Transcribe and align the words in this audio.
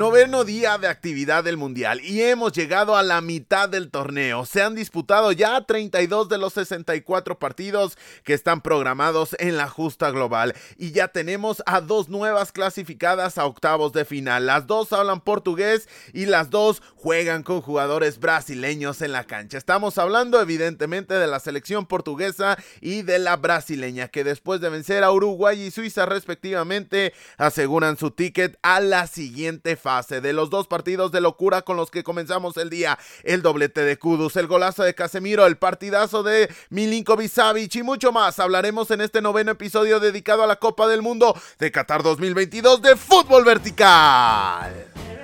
Noveno 0.00 0.44
día 0.44 0.78
de 0.78 0.88
actividad 0.88 1.44
del 1.44 1.58
Mundial 1.58 2.00
y 2.00 2.22
hemos 2.22 2.52
llegado 2.52 2.96
a 2.96 3.02
la 3.02 3.20
mitad 3.20 3.68
del 3.68 3.90
torneo. 3.90 4.46
Se 4.46 4.62
han 4.62 4.74
disputado 4.74 5.30
ya 5.30 5.60
32 5.60 6.30
de 6.30 6.38
los 6.38 6.54
64 6.54 7.38
partidos 7.38 7.98
que 8.24 8.32
están 8.32 8.62
programados 8.62 9.36
en 9.38 9.58
la 9.58 9.68
justa 9.68 10.10
global 10.10 10.54
y 10.78 10.92
ya 10.92 11.08
tenemos 11.08 11.62
a 11.66 11.82
dos 11.82 12.08
nuevas 12.08 12.50
clasificadas 12.50 13.36
a 13.36 13.44
octavos 13.44 13.92
de 13.92 14.06
final. 14.06 14.46
Las 14.46 14.66
dos 14.66 14.90
hablan 14.94 15.20
portugués 15.20 15.86
y 16.14 16.24
las 16.24 16.48
dos 16.48 16.80
juegan 16.96 17.42
con 17.42 17.60
jugadores 17.60 18.20
brasileños 18.20 19.02
en 19.02 19.12
la 19.12 19.24
cancha. 19.24 19.58
Estamos 19.58 19.98
hablando 19.98 20.40
evidentemente 20.40 21.12
de 21.12 21.26
la 21.26 21.40
selección 21.40 21.84
portuguesa 21.84 22.56
y 22.80 23.02
de 23.02 23.18
la 23.18 23.36
brasileña 23.36 24.08
que 24.08 24.24
después 24.24 24.62
de 24.62 24.70
vencer 24.70 25.04
a 25.04 25.12
Uruguay 25.12 25.60
y 25.60 25.70
Suiza 25.70 26.06
respectivamente 26.06 27.12
aseguran 27.36 27.98
su 27.98 28.12
ticket 28.12 28.58
a 28.62 28.80
la 28.80 29.06
siguiente 29.06 29.76
fase 29.76 29.89
de 29.90 30.32
los 30.32 30.50
dos 30.50 30.68
partidos 30.68 31.10
de 31.10 31.20
locura 31.20 31.62
con 31.62 31.76
los 31.76 31.90
que 31.90 32.04
comenzamos 32.04 32.56
el 32.56 32.70
día. 32.70 32.96
El 33.24 33.42
doblete 33.42 33.82
de 33.82 33.98
Kudus, 33.98 34.36
el 34.36 34.46
golazo 34.46 34.84
de 34.84 34.94
Casemiro, 34.94 35.46
el 35.46 35.56
partidazo 35.56 36.22
de 36.22 36.48
Milinkovic 36.70 37.30
Savic 37.30 37.74
y 37.74 37.82
mucho 37.82 38.12
más. 38.12 38.38
Hablaremos 38.38 38.90
en 38.92 39.00
este 39.00 39.20
noveno 39.20 39.50
episodio 39.50 39.98
dedicado 39.98 40.44
a 40.44 40.46
la 40.46 40.56
Copa 40.56 40.86
del 40.86 41.02
Mundo 41.02 41.34
de 41.58 41.72
Qatar 41.72 42.04
2022 42.04 42.82
de 42.82 42.94
fútbol 42.94 43.44
vertical. 43.44 45.19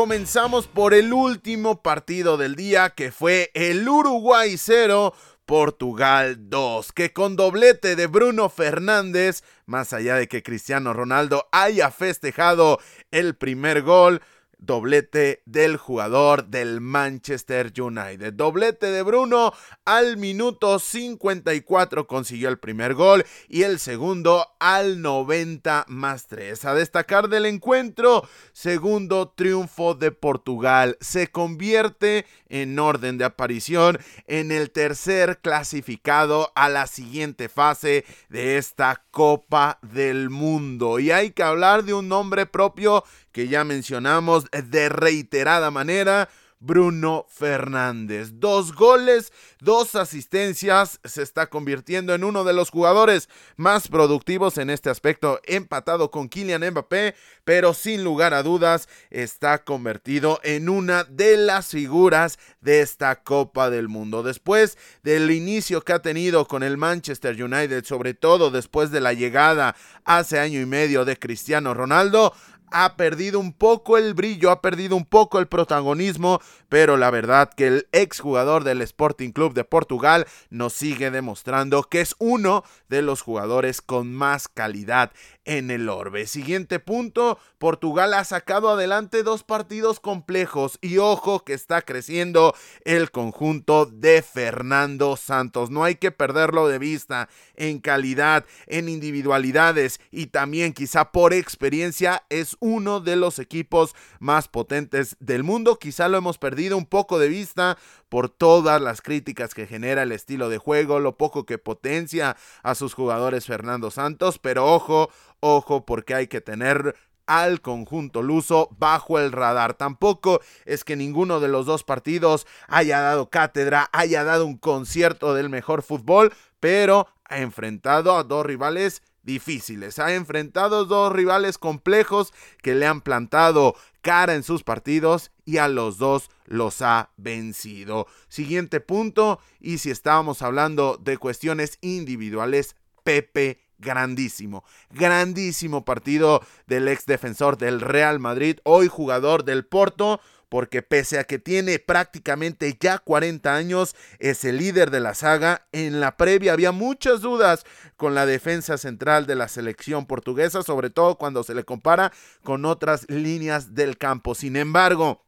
Comenzamos 0.00 0.66
por 0.66 0.94
el 0.94 1.12
último 1.12 1.82
partido 1.82 2.38
del 2.38 2.56
día 2.56 2.88
que 2.88 3.12
fue 3.12 3.50
el 3.52 3.86
Uruguay 3.86 4.56
0, 4.56 5.12
Portugal 5.44 6.48
2, 6.48 6.92
que 6.92 7.12
con 7.12 7.36
doblete 7.36 7.96
de 7.96 8.06
Bruno 8.06 8.48
Fernández, 8.48 9.44
más 9.66 9.92
allá 9.92 10.14
de 10.14 10.26
que 10.26 10.42
Cristiano 10.42 10.94
Ronaldo 10.94 11.50
haya 11.52 11.90
festejado 11.90 12.78
el 13.10 13.36
primer 13.36 13.82
gol, 13.82 14.22
doblete 14.60 15.42
del 15.46 15.76
jugador 15.76 16.46
del 16.46 16.80
Manchester 16.80 17.72
United. 17.76 18.34
Doblete 18.34 18.86
de 18.86 19.02
Bruno 19.02 19.52
al 19.84 20.16
minuto 20.16 20.78
54 20.78 22.06
consiguió 22.06 22.48
el 22.48 22.58
primer 22.58 22.94
gol 22.94 23.24
y 23.48 23.62
el 23.62 23.78
segundo 23.78 24.46
al 24.60 25.02
90 25.02 25.86
más 25.88 26.26
3. 26.26 26.64
A 26.64 26.74
destacar 26.74 27.28
del 27.28 27.46
encuentro, 27.46 28.28
segundo 28.52 29.30
triunfo 29.30 29.94
de 29.94 30.12
Portugal. 30.12 30.96
Se 31.00 31.28
convierte 31.28 32.26
en 32.48 32.78
orden 32.78 33.18
de 33.18 33.24
aparición 33.24 33.98
en 34.26 34.52
el 34.52 34.70
tercer 34.70 35.38
clasificado 35.40 36.52
a 36.54 36.68
la 36.68 36.86
siguiente 36.86 37.48
fase 37.48 38.04
de 38.28 38.58
esta 38.58 39.04
Copa 39.10 39.78
del 39.82 40.30
Mundo. 40.30 40.98
Y 40.98 41.10
hay 41.10 41.30
que 41.30 41.42
hablar 41.42 41.84
de 41.84 41.94
un 41.94 42.08
nombre 42.08 42.46
propio 42.46 43.04
que 43.32 43.48
ya 43.48 43.64
mencionamos 43.64 44.46
de 44.50 44.88
reiterada 44.88 45.70
manera. 45.70 46.28
Bruno 46.60 47.26
Fernández. 47.30 48.32
Dos 48.34 48.74
goles, 48.74 49.32
dos 49.60 49.94
asistencias, 49.94 51.00
se 51.04 51.22
está 51.22 51.48
convirtiendo 51.48 52.14
en 52.14 52.22
uno 52.22 52.44
de 52.44 52.52
los 52.52 52.68
jugadores 52.68 53.30
más 53.56 53.88
productivos 53.88 54.58
en 54.58 54.68
este 54.68 54.90
aspecto, 54.90 55.40
empatado 55.44 56.10
con 56.10 56.28
Kylian 56.28 56.70
Mbappé, 56.70 57.14
pero 57.44 57.72
sin 57.72 58.04
lugar 58.04 58.34
a 58.34 58.42
dudas 58.42 58.88
está 59.08 59.64
convertido 59.64 60.38
en 60.44 60.68
una 60.68 61.04
de 61.04 61.38
las 61.38 61.68
figuras 61.68 62.38
de 62.60 62.82
esta 62.82 63.22
Copa 63.22 63.70
del 63.70 63.88
Mundo. 63.88 64.22
Después 64.22 64.76
del 65.02 65.30
inicio 65.30 65.80
que 65.80 65.94
ha 65.94 66.02
tenido 66.02 66.46
con 66.46 66.62
el 66.62 66.76
Manchester 66.76 67.42
United, 67.42 67.86
sobre 67.86 68.12
todo 68.12 68.50
después 68.50 68.90
de 68.90 69.00
la 69.00 69.14
llegada 69.14 69.74
hace 70.04 70.38
año 70.38 70.60
y 70.60 70.66
medio 70.66 71.06
de 71.06 71.18
Cristiano 71.18 71.72
Ronaldo, 71.72 72.34
ha 72.70 72.96
perdido 72.96 73.40
un 73.40 73.52
poco 73.52 73.98
el 73.98 74.14
brillo, 74.14 74.50
ha 74.50 74.60
perdido 74.60 74.96
un 74.96 75.04
poco 75.04 75.38
el 75.38 75.48
protagonismo, 75.48 76.40
pero 76.68 76.96
la 76.96 77.10
verdad 77.10 77.50
que 77.54 77.66
el 77.66 77.88
exjugador 77.92 78.64
del 78.64 78.82
Sporting 78.82 79.30
Club 79.32 79.54
de 79.54 79.64
Portugal 79.64 80.26
nos 80.50 80.72
sigue 80.72 81.10
demostrando 81.10 81.82
que 81.82 82.00
es 82.00 82.14
uno 82.18 82.64
de 82.88 83.02
los 83.02 83.22
jugadores 83.22 83.80
con 83.80 84.12
más 84.12 84.48
calidad 84.48 85.12
en 85.44 85.70
el 85.70 85.88
orbe. 85.88 86.26
Siguiente 86.26 86.78
punto, 86.78 87.38
Portugal 87.58 88.14
ha 88.14 88.24
sacado 88.24 88.70
adelante 88.70 89.22
dos 89.22 89.42
partidos 89.42 89.98
complejos 89.98 90.78
y 90.80 90.98
ojo 90.98 91.44
que 91.44 91.54
está 91.54 91.82
creciendo 91.82 92.54
el 92.84 93.10
conjunto 93.10 93.86
de 93.86 94.22
Fernando 94.22 95.16
Santos. 95.16 95.70
No 95.70 95.82
hay 95.84 95.96
que 95.96 96.12
perderlo 96.12 96.68
de 96.68 96.78
vista 96.78 97.28
en 97.56 97.80
calidad, 97.80 98.44
en 98.66 98.88
individualidades 98.88 100.00
y 100.10 100.26
también 100.26 100.72
quizá 100.72 101.10
por 101.12 101.32
experiencia 101.32 102.24
es 102.28 102.56
uno 102.60 103.00
de 103.00 103.16
los 103.16 103.38
equipos 103.38 103.94
más 104.20 104.48
potentes 104.48 105.16
del 105.18 105.42
mundo. 105.42 105.78
Quizá 105.78 106.08
lo 106.08 106.18
hemos 106.18 106.38
perdido 106.38 106.76
un 106.76 106.86
poco 106.86 107.18
de 107.18 107.28
vista 107.28 107.76
por 108.08 108.28
todas 108.28 108.80
las 108.80 109.02
críticas 109.02 109.54
que 109.54 109.66
genera 109.66 110.02
el 110.02 110.12
estilo 110.12 110.48
de 110.48 110.58
juego, 110.58 111.00
lo 111.00 111.16
poco 111.16 111.46
que 111.46 111.58
potencia 111.58 112.36
a 112.62 112.74
sus 112.74 112.94
jugadores 112.94 113.46
Fernando 113.46 113.90
Santos, 113.90 114.38
pero 114.38 114.66
ojo, 114.66 115.10
ojo 115.40 115.84
porque 115.84 116.14
hay 116.14 116.26
que 116.26 116.40
tener 116.40 116.94
al 117.30 117.60
conjunto 117.60 118.22
luso 118.22 118.68
bajo 118.76 119.20
el 119.20 119.30
radar. 119.30 119.74
Tampoco 119.74 120.40
es 120.64 120.82
que 120.82 120.96
ninguno 120.96 121.38
de 121.38 121.46
los 121.46 121.64
dos 121.64 121.84
partidos 121.84 122.44
haya 122.66 123.00
dado 123.00 123.30
cátedra, 123.30 123.88
haya 123.92 124.24
dado 124.24 124.46
un 124.46 124.56
concierto 124.56 125.32
del 125.32 125.48
mejor 125.48 125.82
fútbol, 125.82 126.34
pero 126.58 127.06
ha 127.24 127.38
enfrentado 127.38 128.16
a 128.16 128.24
dos 128.24 128.44
rivales 128.44 129.02
difíciles. 129.22 130.00
Ha 130.00 130.14
enfrentado 130.14 130.86
dos 130.86 131.12
rivales 131.12 131.56
complejos 131.56 132.32
que 132.62 132.74
le 132.74 132.86
han 132.86 133.00
plantado 133.00 133.76
cara 134.02 134.34
en 134.34 134.42
sus 134.42 134.64
partidos 134.64 135.30
y 135.44 135.58
a 135.58 135.68
los 135.68 135.98
dos 135.98 136.30
los 136.46 136.82
ha 136.82 137.10
vencido. 137.16 138.08
Siguiente 138.28 138.80
punto, 138.80 139.38
y 139.60 139.78
si 139.78 139.92
estábamos 139.92 140.42
hablando 140.42 140.96
de 141.00 141.16
cuestiones 141.16 141.78
individuales, 141.80 142.74
Pepe 143.04 143.60
grandísimo, 143.80 144.64
grandísimo 144.90 145.84
partido 145.84 146.42
del 146.66 146.88
ex 146.88 147.06
defensor 147.06 147.58
del 147.58 147.80
Real 147.80 148.20
Madrid, 148.20 148.58
hoy 148.64 148.88
jugador 148.88 149.44
del 149.44 149.64
Porto, 149.64 150.20
porque 150.50 150.82
pese 150.82 151.18
a 151.18 151.24
que 151.24 151.38
tiene 151.38 151.78
prácticamente 151.78 152.76
ya 152.78 152.98
40 152.98 153.54
años, 153.54 153.94
es 154.18 154.44
el 154.44 154.58
líder 154.58 154.90
de 154.90 155.00
la 155.00 155.14
saga. 155.14 155.66
En 155.70 156.00
la 156.00 156.16
previa 156.16 156.52
había 156.52 156.72
muchas 156.72 157.20
dudas 157.20 157.64
con 157.96 158.14
la 158.14 158.26
defensa 158.26 158.76
central 158.76 159.26
de 159.26 159.36
la 159.36 159.46
selección 159.46 160.06
portuguesa, 160.06 160.62
sobre 160.62 160.90
todo 160.90 161.16
cuando 161.16 161.44
se 161.44 161.54
le 161.54 161.64
compara 161.64 162.12
con 162.42 162.64
otras 162.64 163.08
líneas 163.08 163.74
del 163.74 163.96
campo. 163.96 164.34
Sin 164.34 164.56
embargo, 164.56 165.24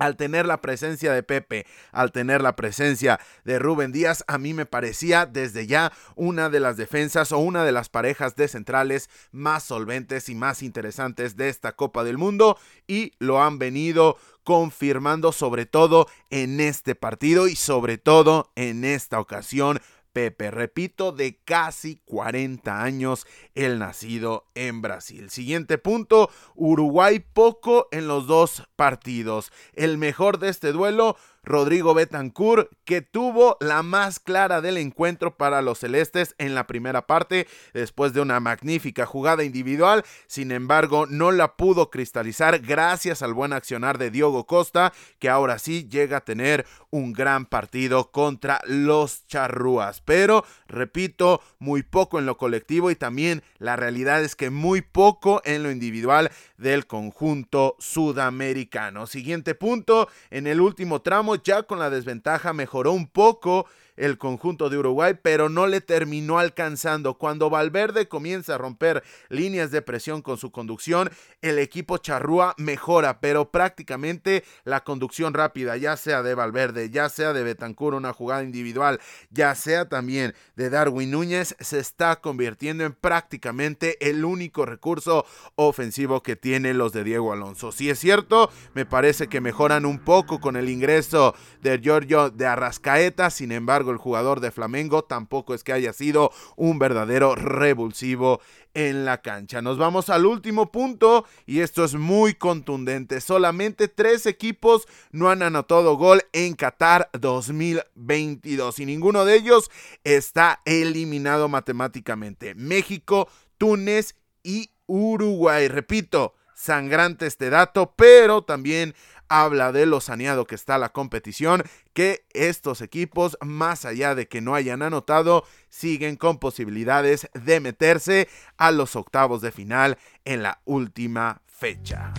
al 0.00 0.16
tener 0.16 0.46
la 0.46 0.60
presencia 0.62 1.12
de 1.12 1.22
Pepe, 1.22 1.66
al 1.92 2.10
tener 2.10 2.40
la 2.40 2.56
presencia 2.56 3.20
de 3.44 3.58
Rubén 3.58 3.92
Díaz, 3.92 4.24
a 4.26 4.38
mí 4.38 4.54
me 4.54 4.66
parecía 4.66 5.26
desde 5.26 5.66
ya 5.66 5.92
una 6.16 6.48
de 6.48 6.58
las 6.58 6.78
defensas 6.78 7.32
o 7.32 7.38
una 7.38 7.64
de 7.64 7.72
las 7.72 7.90
parejas 7.90 8.34
de 8.34 8.48
centrales 8.48 9.10
más 9.30 9.62
solventes 9.62 10.30
y 10.30 10.34
más 10.34 10.62
interesantes 10.62 11.36
de 11.36 11.50
esta 11.50 11.72
Copa 11.72 12.02
del 12.02 12.16
Mundo 12.16 12.58
y 12.88 13.12
lo 13.18 13.42
han 13.42 13.58
venido 13.58 14.16
confirmando 14.42 15.32
sobre 15.32 15.66
todo 15.66 16.08
en 16.30 16.60
este 16.60 16.94
partido 16.94 17.46
y 17.46 17.54
sobre 17.54 17.98
todo 17.98 18.50
en 18.56 18.84
esta 18.86 19.20
ocasión 19.20 19.80
Pepe, 20.20 20.50
repito, 20.50 21.12
de 21.12 21.38
casi 21.46 21.96
40 22.04 22.82
años, 22.82 23.26
el 23.54 23.78
nacido 23.78 24.44
en 24.54 24.82
Brasil. 24.82 25.30
Siguiente 25.30 25.78
punto, 25.78 26.28
Uruguay 26.54 27.20
poco 27.20 27.88
en 27.90 28.06
los 28.06 28.26
dos 28.26 28.64
partidos. 28.76 29.50
El 29.72 29.96
mejor 29.96 30.38
de 30.38 30.50
este 30.50 30.72
duelo 30.72 31.16
Rodrigo 31.42 31.94
Betancourt, 31.94 32.70
que 32.84 33.02
tuvo 33.02 33.56
la 33.60 33.82
más 33.82 34.20
clara 34.20 34.60
del 34.60 34.76
encuentro 34.76 35.36
para 35.36 35.62
los 35.62 35.78
celestes 35.78 36.34
en 36.38 36.54
la 36.54 36.66
primera 36.66 37.06
parte, 37.06 37.46
después 37.72 38.12
de 38.12 38.20
una 38.20 38.40
magnífica 38.40 39.06
jugada 39.06 39.44
individual. 39.44 40.04
Sin 40.26 40.52
embargo, 40.52 41.06
no 41.06 41.32
la 41.32 41.56
pudo 41.56 41.90
cristalizar 41.90 42.58
gracias 42.60 43.22
al 43.22 43.34
buen 43.34 43.52
accionar 43.52 43.98
de 43.98 44.10
Diogo 44.10 44.46
Costa, 44.46 44.92
que 45.18 45.28
ahora 45.28 45.58
sí 45.58 45.88
llega 45.88 46.18
a 46.18 46.24
tener 46.24 46.66
un 46.90 47.12
gran 47.12 47.46
partido 47.46 48.10
contra 48.10 48.60
los 48.66 49.26
charrúas. 49.26 50.00
Pero, 50.02 50.44
repito, 50.68 51.40
muy 51.58 51.82
poco 51.82 52.18
en 52.18 52.26
lo 52.26 52.36
colectivo 52.36 52.90
y 52.90 52.96
también 52.96 53.42
la 53.58 53.76
realidad 53.76 54.22
es 54.22 54.36
que 54.36 54.50
muy 54.50 54.82
poco 54.82 55.40
en 55.44 55.62
lo 55.62 55.70
individual 55.70 56.30
del 56.56 56.86
conjunto 56.86 57.76
sudamericano. 57.78 59.06
Siguiente 59.06 59.54
punto, 59.54 60.08
en 60.30 60.46
el 60.46 60.60
último 60.60 61.02
tramo 61.02 61.29
ya 61.36 61.62
con 61.62 61.78
la 61.78 61.90
desventaja 61.90 62.52
mejoró 62.52 62.92
un 62.92 63.06
poco 63.08 63.66
el 64.00 64.16
conjunto 64.16 64.70
de 64.70 64.78
Uruguay, 64.78 65.14
pero 65.20 65.48
no 65.48 65.66
le 65.66 65.80
terminó 65.80 66.38
alcanzando. 66.38 67.14
Cuando 67.14 67.50
Valverde 67.50 68.08
comienza 68.08 68.54
a 68.54 68.58
romper 68.58 69.04
líneas 69.28 69.70
de 69.70 69.82
presión 69.82 70.22
con 70.22 70.38
su 70.38 70.50
conducción, 70.50 71.10
el 71.42 71.58
equipo 71.58 71.98
charrúa 71.98 72.54
mejora, 72.56 73.20
pero 73.20 73.50
prácticamente 73.50 74.42
la 74.64 74.84
conducción 74.84 75.34
rápida, 75.34 75.76
ya 75.76 75.96
sea 75.98 76.22
de 76.22 76.34
Valverde, 76.34 76.90
ya 76.90 77.10
sea 77.10 77.34
de 77.34 77.42
Betancur, 77.42 77.94
una 77.94 78.14
jugada 78.14 78.42
individual, 78.42 79.00
ya 79.30 79.54
sea 79.54 79.88
también 79.88 80.34
de 80.56 80.70
Darwin 80.70 81.10
Núñez, 81.10 81.54
se 81.60 81.78
está 81.78 82.16
convirtiendo 82.16 82.84
en 82.84 82.94
prácticamente 82.94 84.08
el 84.08 84.24
único 84.24 84.64
recurso 84.64 85.26
ofensivo 85.56 86.22
que 86.22 86.36
tienen 86.36 86.78
los 86.78 86.92
de 86.92 87.04
Diego 87.04 87.34
Alonso. 87.34 87.70
Si 87.70 87.90
es 87.90 87.98
cierto, 87.98 88.50
me 88.72 88.86
parece 88.86 89.28
que 89.28 89.42
mejoran 89.42 89.84
un 89.84 89.98
poco 89.98 90.40
con 90.40 90.56
el 90.56 90.70
ingreso 90.70 91.34
de 91.60 91.78
Giorgio 91.78 92.30
de 92.30 92.46
Arrascaeta, 92.46 93.28
sin 93.28 93.52
embargo, 93.52 93.89
el 93.90 93.98
jugador 93.98 94.40
de 94.40 94.50
Flamengo 94.50 95.02
tampoco 95.02 95.54
es 95.54 95.64
que 95.64 95.72
haya 95.72 95.92
sido 95.92 96.30
un 96.56 96.78
verdadero 96.78 97.34
revulsivo 97.34 98.40
en 98.74 99.04
la 99.04 99.20
cancha. 99.20 99.62
Nos 99.62 99.78
vamos 99.78 100.10
al 100.10 100.26
último 100.26 100.70
punto 100.70 101.24
y 101.46 101.60
esto 101.60 101.84
es 101.84 101.94
muy 101.94 102.34
contundente. 102.34 103.20
Solamente 103.20 103.88
tres 103.88 104.26
equipos 104.26 104.86
no 105.10 105.30
han 105.30 105.42
anotado 105.42 105.96
gol 105.96 106.22
en 106.32 106.54
Qatar 106.54 107.10
2022 107.18 108.78
y 108.78 108.86
ninguno 108.86 109.24
de 109.24 109.36
ellos 109.36 109.70
está 110.04 110.60
eliminado 110.64 111.48
matemáticamente. 111.48 112.54
México, 112.54 113.28
Túnez 113.58 114.14
y 114.42 114.70
Uruguay. 114.86 115.68
Repito, 115.68 116.34
sangrante 116.60 117.26
este 117.26 117.50
dato, 117.50 117.94
pero 117.96 118.42
también 118.42 118.94
habla 119.28 119.72
de 119.72 119.86
lo 119.86 120.00
saneado 120.00 120.44
que 120.44 120.54
está 120.54 120.76
la 120.76 120.90
competición, 120.90 121.62
que 121.94 122.26
estos 122.34 122.80
equipos, 122.82 123.38
más 123.40 123.84
allá 123.84 124.14
de 124.14 124.28
que 124.28 124.40
no 124.40 124.54
hayan 124.54 124.82
anotado, 124.82 125.44
siguen 125.68 126.16
con 126.16 126.38
posibilidades 126.38 127.28
de 127.32 127.60
meterse 127.60 128.28
a 128.58 128.72
los 128.72 128.96
octavos 128.96 129.40
de 129.40 129.52
final 129.52 129.98
en 130.24 130.42
la 130.42 130.60
última 130.64 131.40
fecha. 131.46 132.12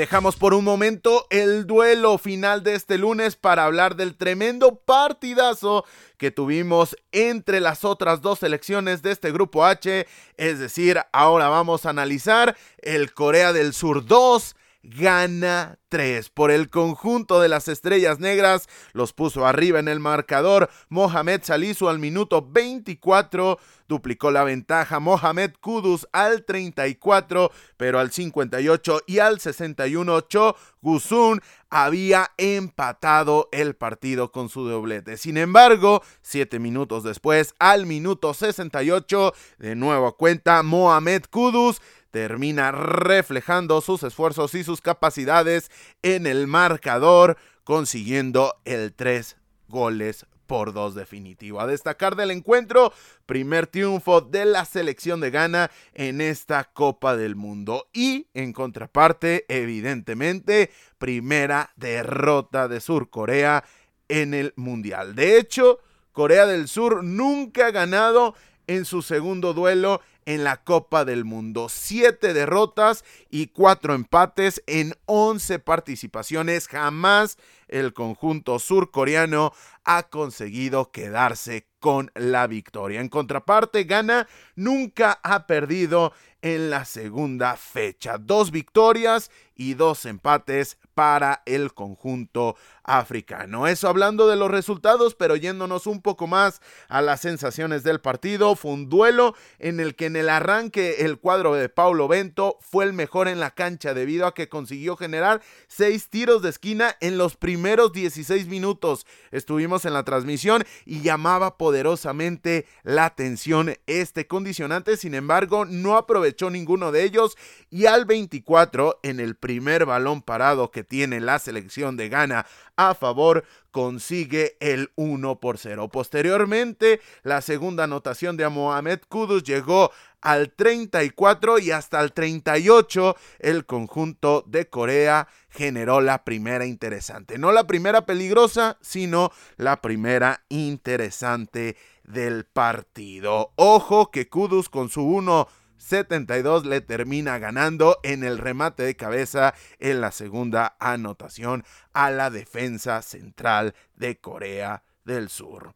Dejamos 0.00 0.36
por 0.36 0.54
un 0.54 0.64
momento 0.64 1.26
el 1.28 1.66
duelo 1.66 2.16
final 2.16 2.62
de 2.62 2.74
este 2.74 2.96
lunes 2.96 3.36
para 3.36 3.66
hablar 3.66 3.96
del 3.96 4.16
tremendo 4.16 4.76
partidazo 4.76 5.84
que 6.16 6.30
tuvimos 6.30 6.96
entre 7.12 7.60
las 7.60 7.84
otras 7.84 8.22
dos 8.22 8.38
selecciones 8.38 9.02
de 9.02 9.10
este 9.10 9.30
grupo 9.30 9.66
H. 9.66 10.06
Es 10.38 10.58
decir, 10.58 10.98
ahora 11.12 11.50
vamos 11.50 11.84
a 11.84 11.90
analizar 11.90 12.56
el 12.78 13.12
Corea 13.12 13.52
del 13.52 13.74
Sur 13.74 14.06
2 14.06 14.56
gana 14.82 15.78
3 15.88 16.30
por 16.30 16.50
el 16.50 16.70
conjunto 16.70 17.40
de 17.40 17.48
las 17.48 17.68
estrellas 17.68 18.18
negras. 18.18 18.68
Los 18.92 19.12
puso 19.12 19.46
arriba 19.46 19.78
en 19.78 19.88
el 19.88 20.00
marcador. 20.00 20.70
Mohamed 20.88 21.42
Salisu 21.42 21.88
al 21.88 21.98
minuto 21.98 22.46
24 22.48 23.58
duplicó 23.88 24.30
la 24.30 24.44
ventaja. 24.44 25.00
Mohamed 25.00 25.52
Kudus 25.60 26.08
al 26.12 26.44
34, 26.44 27.50
pero 27.76 27.98
al 27.98 28.10
58 28.10 29.02
y 29.06 29.18
al 29.18 29.40
61 29.40 30.20
Cho 30.22 30.56
Gusun 30.80 31.42
había 31.68 32.30
empatado 32.36 33.48
el 33.52 33.74
partido 33.74 34.32
con 34.32 34.48
su 34.48 34.64
doblete. 34.64 35.16
Sin 35.16 35.36
embargo, 35.36 36.02
siete 36.22 36.58
minutos 36.58 37.04
después, 37.04 37.54
al 37.58 37.86
minuto 37.86 38.32
68, 38.32 39.34
de 39.58 39.76
nuevo 39.76 40.16
cuenta 40.16 40.62
Mohamed 40.62 41.24
Kudus 41.30 41.80
termina 42.10 42.72
reflejando 42.72 43.80
sus 43.80 44.02
esfuerzos 44.02 44.54
y 44.54 44.64
sus 44.64 44.80
capacidades 44.80 45.70
en 46.02 46.26
el 46.26 46.46
marcador, 46.46 47.36
consiguiendo 47.64 48.54
el 48.64 48.92
3 48.94 49.36
goles 49.68 50.26
por 50.46 50.72
2 50.72 50.96
definitivo. 50.96 51.60
A 51.60 51.68
destacar 51.68 52.16
del 52.16 52.32
encuentro, 52.32 52.92
primer 53.24 53.68
triunfo 53.68 54.20
de 54.20 54.44
la 54.44 54.64
selección 54.64 55.20
de 55.20 55.30
Ghana 55.30 55.70
en 55.94 56.20
esta 56.20 56.64
Copa 56.64 57.16
del 57.16 57.36
Mundo. 57.36 57.88
Y 57.92 58.26
en 58.34 58.52
contraparte, 58.52 59.46
evidentemente, 59.48 60.72
primera 60.98 61.70
derrota 61.76 62.66
de 62.66 62.80
Sur 62.80 63.10
Corea 63.10 63.62
en 64.08 64.34
el 64.34 64.52
Mundial. 64.56 65.14
De 65.14 65.38
hecho, 65.38 65.78
Corea 66.10 66.46
del 66.46 66.66
Sur 66.66 67.04
nunca 67.04 67.68
ha 67.68 67.70
ganado 67.70 68.34
en 68.66 68.84
su 68.84 69.02
segundo 69.02 69.54
duelo 69.54 70.00
en 70.26 70.44
la 70.44 70.62
Copa 70.62 71.04
del 71.04 71.24
Mundo. 71.24 71.68
Siete 71.68 72.32
derrotas 72.32 73.04
y 73.30 73.48
cuatro 73.48 73.94
empates 73.94 74.62
en 74.66 74.94
once 75.06 75.58
participaciones. 75.58 76.68
Jamás 76.68 77.38
el 77.68 77.92
conjunto 77.92 78.58
surcoreano 78.58 79.52
ha 79.84 80.04
conseguido 80.04 80.90
quedarse 80.90 81.66
con 81.78 82.10
la 82.14 82.46
victoria. 82.46 83.00
En 83.00 83.08
contraparte, 83.08 83.84
Ghana 83.84 84.28
nunca 84.54 85.18
ha 85.22 85.46
perdido 85.46 86.12
en 86.42 86.70
la 86.70 86.84
segunda 86.84 87.56
fecha. 87.56 88.18
Dos 88.18 88.50
victorias 88.50 89.30
y 89.60 89.74
dos 89.74 90.06
empates 90.06 90.78
para 90.94 91.42
el 91.44 91.74
conjunto 91.74 92.56
africano. 92.82 93.66
Eso 93.66 93.88
hablando 93.88 94.26
de 94.26 94.36
los 94.36 94.50
resultados, 94.50 95.14
pero 95.14 95.36
yéndonos 95.36 95.86
un 95.86 96.00
poco 96.00 96.26
más 96.26 96.62
a 96.88 97.02
las 97.02 97.20
sensaciones 97.20 97.84
del 97.84 98.00
partido, 98.00 98.56
fue 98.56 98.72
un 98.72 98.88
duelo 98.88 99.34
en 99.58 99.78
el 99.78 99.96
que 99.96 100.06
en 100.06 100.16
el 100.16 100.30
arranque 100.30 101.04
el 101.04 101.18
cuadro 101.18 101.54
de 101.54 101.68
Paulo 101.68 102.08
Bento 102.08 102.56
fue 102.62 102.84
el 102.84 102.94
mejor 102.94 103.28
en 103.28 103.38
la 103.38 103.50
cancha 103.50 103.92
debido 103.92 104.26
a 104.26 104.32
que 104.32 104.48
consiguió 104.48 104.96
generar 104.96 105.42
seis 105.68 106.08
tiros 106.08 106.40
de 106.40 106.48
esquina 106.48 106.96
en 107.00 107.18
los 107.18 107.36
primeros 107.36 107.92
16 107.92 108.46
minutos. 108.46 109.06
Estuvimos 109.30 109.84
en 109.84 109.92
la 109.92 110.04
transmisión 110.04 110.64
y 110.86 111.02
llamaba 111.02 111.58
poderosamente 111.58 112.66
la 112.82 113.04
atención 113.04 113.74
este 113.86 114.26
condicionante, 114.26 114.96
sin 114.96 115.12
embargo 115.14 115.66
no 115.66 115.98
aprovechó 115.98 116.48
ninguno 116.48 116.92
de 116.92 117.04
ellos 117.04 117.36
y 117.68 117.84
al 117.84 118.06
24 118.06 119.00
en 119.02 119.20
el 119.20 119.34
primer 119.34 119.49
balón 119.58 120.22
parado 120.22 120.70
que 120.70 120.84
tiene 120.84 121.20
la 121.20 121.38
selección 121.38 121.96
de 121.96 122.08
Ghana 122.08 122.46
a 122.76 122.94
favor 122.94 123.44
consigue 123.70 124.56
el 124.60 124.90
1 124.96 125.40
por 125.40 125.58
0. 125.58 125.88
Posteriormente, 125.88 127.00
la 127.22 127.40
segunda 127.40 127.84
anotación 127.84 128.36
de 128.36 128.48
Mohamed 128.48 129.00
Kudus 129.08 129.42
llegó 129.42 129.90
al 130.20 130.52
34 130.52 131.58
y 131.58 131.70
hasta 131.70 132.00
el 132.00 132.12
38 132.12 133.16
el 133.38 133.64
conjunto 133.66 134.44
de 134.46 134.68
Corea 134.68 135.28
generó 135.50 136.00
la 136.00 136.24
primera 136.24 136.66
interesante. 136.66 137.38
No 137.38 137.52
la 137.52 137.66
primera 137.66 138.06
peligrosa, 138.06 138.78
sino 138.80 139.30
la 139.56 139.80
primera 139.80 140.44
interesante 140.48 141.76
del 142.04 142.44
partido. 142.44 143.52
Ojo 143.56 144.10
que 144.10 144.28
Kudus 144.28 144.68
con 144.68 144.90
su 144.90 145.02
1 145.02 145.48
72 145.80 146.66
le 146.66 146.82
termina 146.82 147.38
ganando 147.38 147.98
en 148.02 148.22
el 148.22 148.38
remate 148.38 148.82
de 148.82 148.96
cabeza 148.96 149.54
en 149.78 150.02
la 150.02 150.12
segunda 150.12 150.76
anotación 150.78 151.64
a 151.94 152.10
la 152.10 152.28
defensa 152.30 153.00
central 153.00 153.74
de 153.96 154.20
Corea 154.20 154.82
del 155.04 155.30
Sur. 155.30 155.74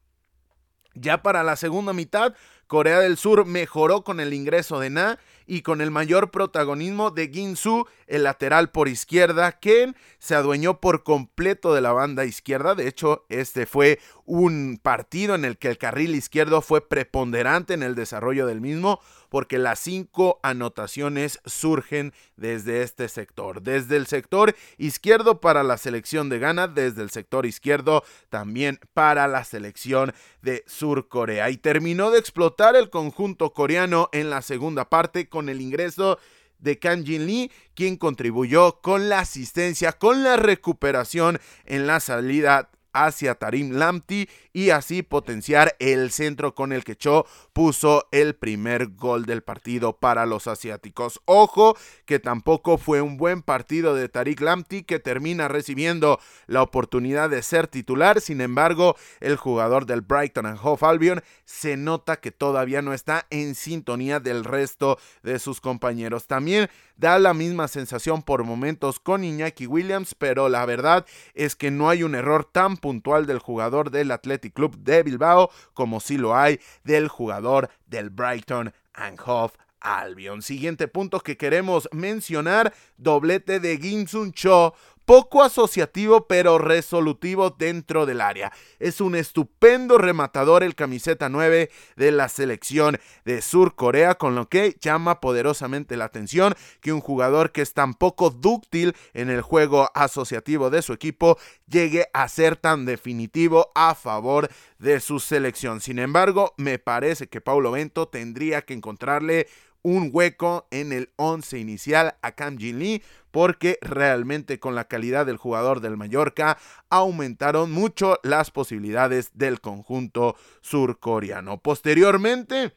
Ya 0.94 1.22
para 1.22 1.42
la 1.42 1.56
segunda 1.56 1.92
mitad, 1.92 2.34
Corea 2.66 3.00
del 3.00 3.16
Sur 3.16 3.46
mejoró 3.46 4.04
con 4.04 4.20
el 4.20 4.32
ingreso 4.32 4.78
de 4.78 4.90
Na 4.90 5.18
y 5.46 5.62
con 5.62 5.80
el 5.80 5.90
mayor 5.90 6.30
protagonismo 6.30 7.10
de 7.10 7.28
Ginsu, 7.28 7.86
el 8.06 8.22
lateral 8.22 8.70
por 8.70 8.88
izquierda, 8.88 9.52
quien 9.52 9.96
se 10.18 10.34
adueñó 10.34 10.80
por 10.80 11.02
completo 11.02 11.74
de 11.74 11.80
la 11.80 11.92
banda 11.92 12.24
izquierda. 12.24 12.74
De 12.74 12.88
hecho, 12.88 13.26
este 13.28 13.66
fue 13.66 14.00
un 14.24 14.78
partido 14.82 15.34
en 15.34 15.44
el 15.44 15.58
que 15.58 15.68
el 15.68 15.78
carril 15.78 16.14
izquierdo 16.14 16.62
fue 16.62 16.86
preponderante 16.86 17.74
en 17.74 17.82
el 17.82 17.94
desarrollo 17.94 18.46
del 18.46 18.60
mismo, 18.60 19.00
porque 19.34 19.58
las 19.58 19.80
cinco 19.80 20.38
anotaciones 20.44 21.40
surgen 21.44 22.12
desde 22.36 22.82
este 22.82 23.08
sector. 23.08 23.62
Desde 23.62 23.96
el 23.96 24.06
sector 24.06 24.54
izquierdo 24.78 25.40
para 25.40 25.64
la 25.64 25.76
selección 25.76 26.28
de 26.28 26.38
Ghana, 26.38 26.68
desde 26.68 27.02
el 27.02 27.10
sector 27.10 27.44
izquierdo 27.44 28.04
también 28.28 28.78
para 28.92 29.26
la 29.26 29.42
selección 29.42 30.14
de 30.40 30.62
Sur 30.68 31.08
Corea. 31.08 31.50
Y 31.50 31.56
terminó 31.56 32.12
de 32.12 32.20
explotar 32.20 32.76
el 32.76 32.90
conjunto 32.90 33.52
coreano 33.52 34.08
en 34.12 34.30
la 34.30 34.40
segunda 34.40 34.88
parte 34.88 35.28
con 35.28 35.48
el 35.48 35.60
ingreso 35.60 36.20
de 36.60 36.78
Kang 36.78 37.04
Jin 37.04 37.26
Lee, 37.26 37.50
quien 37.74 37.96
contribuyó 37.96 38.80
con 38.82 39.08
la 39.08 39.18
asistencia, 39.18 39.94
con 39.94 40.22
la 40.22 40.36
recuperación 40.36 41.40
en 41.64 41.88
la 41.88 41.98
salida 41.98 42.70
hacia 42.94 43.34
Tarim 43.34 43.72
Lamptey 43.72 44.28
y 44.52 44.70
así 44.70 45.02
potenciar 45.02 45.76
el 45.80 46.10
centro 46.10 46.54
con 46.54 46.72
el 46.72 46.84
que 46.84 46.96
Cho 46.96 47.26
puso 47.52 48.08
el 48.12 48.34
primer 48.34 48.88
gol 48.94 49.26
del 49.26 49.42
partido 49.42 49.98
para 49.98 50.24
los 50.24 50.46
asiáticos. 50.46 51.20
Ojo 51.26 51.76
que 52.06 52.18
tampoco 52.18 52.78
fue 52.78 53.02
un 53.02 53.16
buen 53.16 53.42
partido 53.42 53.94
de 53.94 54.08
Tariq 54.08 54.40
Lamptey 54.40 54.84
que 54.84 55.00
termina 55.00 55.48
recibiendo 55.48 56.20
la 56.46 56.62
oportunidad 56.62 57.28
de 57.28 57.42
ser 57.42 57.66
titular, 57.66 58.20
sin 58.20 58.40
embargo 58.40 58.96
el 59.20 59.36
jugador 59.36 59.86
del 59.86 60.00
Brighton 60.00 60.46
and 60.46 60.58
Hove 60.62 60.86
Albion 60.86 61.22
se 61.44 61.76
nota 61.76 62.16
que 62.16 62.30
todavía 62.30 62.80
no 62.80 62.94
está 62.94 63.26
en 63.30 63.54
sintonía 63.54 64.20
del 64.20 64.44
resto 64.44 64.98
de 65.22 65.38
sus 65.38 65.60
compañeros. 65.60 66.26
También 66.26 66.70
da 66.96 67.18
la 67.18 67.34
misma 67.34 67.68
sensación 67.68 68.22
por 68.22 68.44
momentos 68.44 69.00
con 69.00 69.24
Iñaki 69.24 69.66
Williams, 69.66 70.14
pero 70.14 70.48
la 70.48 70.64
verdad 70.64 71.04
es 71.34 71.56
que 71.56 71.70
no 71.70 71.88
hay 71.88 72.02
un 72.02 72.14
error 72.14 72.44
tan 72.44 72.76
puntual 72.84 73.24
del 73.24 73.38
jugador 73.38 73.90
del 73.90 74.10
Athletic 74.10 74.52
Club 74.52 74.76
de 74.76 75.02
Bilbao 75.02 75.48
como 75.72 76.00
si 76.00 76.18
lo 76.18 76.36
hay 76.36 76.60
del 76.82 77.08
jugador 77.08 77.70
del 77.86 78.10
Brighton 78.10 78.74
and 78.92 79.18
Hove 79.24 79.54
Albion. 79.80 80.42
Siguiente 80.42 80.86
punto 80.86 81.20
que 81.20 81.38
queremos 81.38 81.88
mencionar, 81.92 82.74
doblete 82.98 83.58
de 83.58 83.78
Ginsun 83.78 84.34
Cho 84.34 84.74
poco 85.04 85.42
asociativo 85.42 86.26
pero 86.26 86.58
resolutivo 86.58 87.50
dentro 87.50 88.06
del 88.06 88.20
área. 88.20 88.52
Es 88.78 89.00
un 89.00 89.14
estupendo 89.14 89.98
rematador 89.98 90.62
el 90.62 90.74
camiseta 90.74 91.28
9 91.28 91.70
de 91.96 92.12
la 92.12 92.28
selección 92.28 92.98
de 93.24 93.42
Sur 93.42 93.74
Corea, 93.74 94.16
con 94.16 94.34
lo 94.34 94.48
que 94.48 94.76
llama 94.80 95.20
poderosamente 95.20 95.96
la 95.96 96.06
atención 96.06 96.54
que 96.80 96.92
un 96.92 97.00
jugador 97.00 97.52
que 97.52 97.62
es 97.62 97.74
tan 97.74 97.94
poco 97.94 98.30
dúctil 98.30 98.94
en 99.12 99.30
el 99.30 99.42
juego 99.42 99.90
asociativo 99.94 100.70
de 100.70 100.82
su 100.82 100.92
equipo 100.92 101.38
llegue 101.66 102.08
a 102.12 102.28
ser 102.28 102.56
tan 102.56 102.84
definitivo 102.84 103.70
a 103.74 103.94
favor 103.94 104.48
de 104.78 105.00
su 105.00 105.20
selección. 105.20 105.80
Sin 105.80 105.98
embargo, 105.98 106.54
me 106.56 106.78
parece 106.78 107.28
que 107.28 107.40
Paulo 107.40 107.72
Bento 107.72 108.08
tendría 108.08 108.62
que 108.62 108.74
encontrarle 108.74 109.48
un 109.84 110.10
hueco 110.12 110.66
en 110.72 110.92
el 110.92 111.10
11 111.16 111.58
inicial 111.58 112.16
a 112.22 112.32
Cam 112.32 112.58
Jin 112.58 112.80
Lee 112.80 113.02
porque 113.30 113.78
realmente 113.82 114.58
con 114.58 114.74
la 114.74 114.88
calidad 114.88 115.26
del 115.26 115.36
jugador 115.36 115.80
del 115.80 115.96
Mallorca 115.96 116.58
aumentaron 116.88 117.70
mucho 117.70 118.18
las 118.22 118.50
posibilidades 118.50 119.30
del 119.34 119.60
conjunto 119.60 120.36
surcoreano. 120.62 121.58
Posteriormente, 121.58 122.76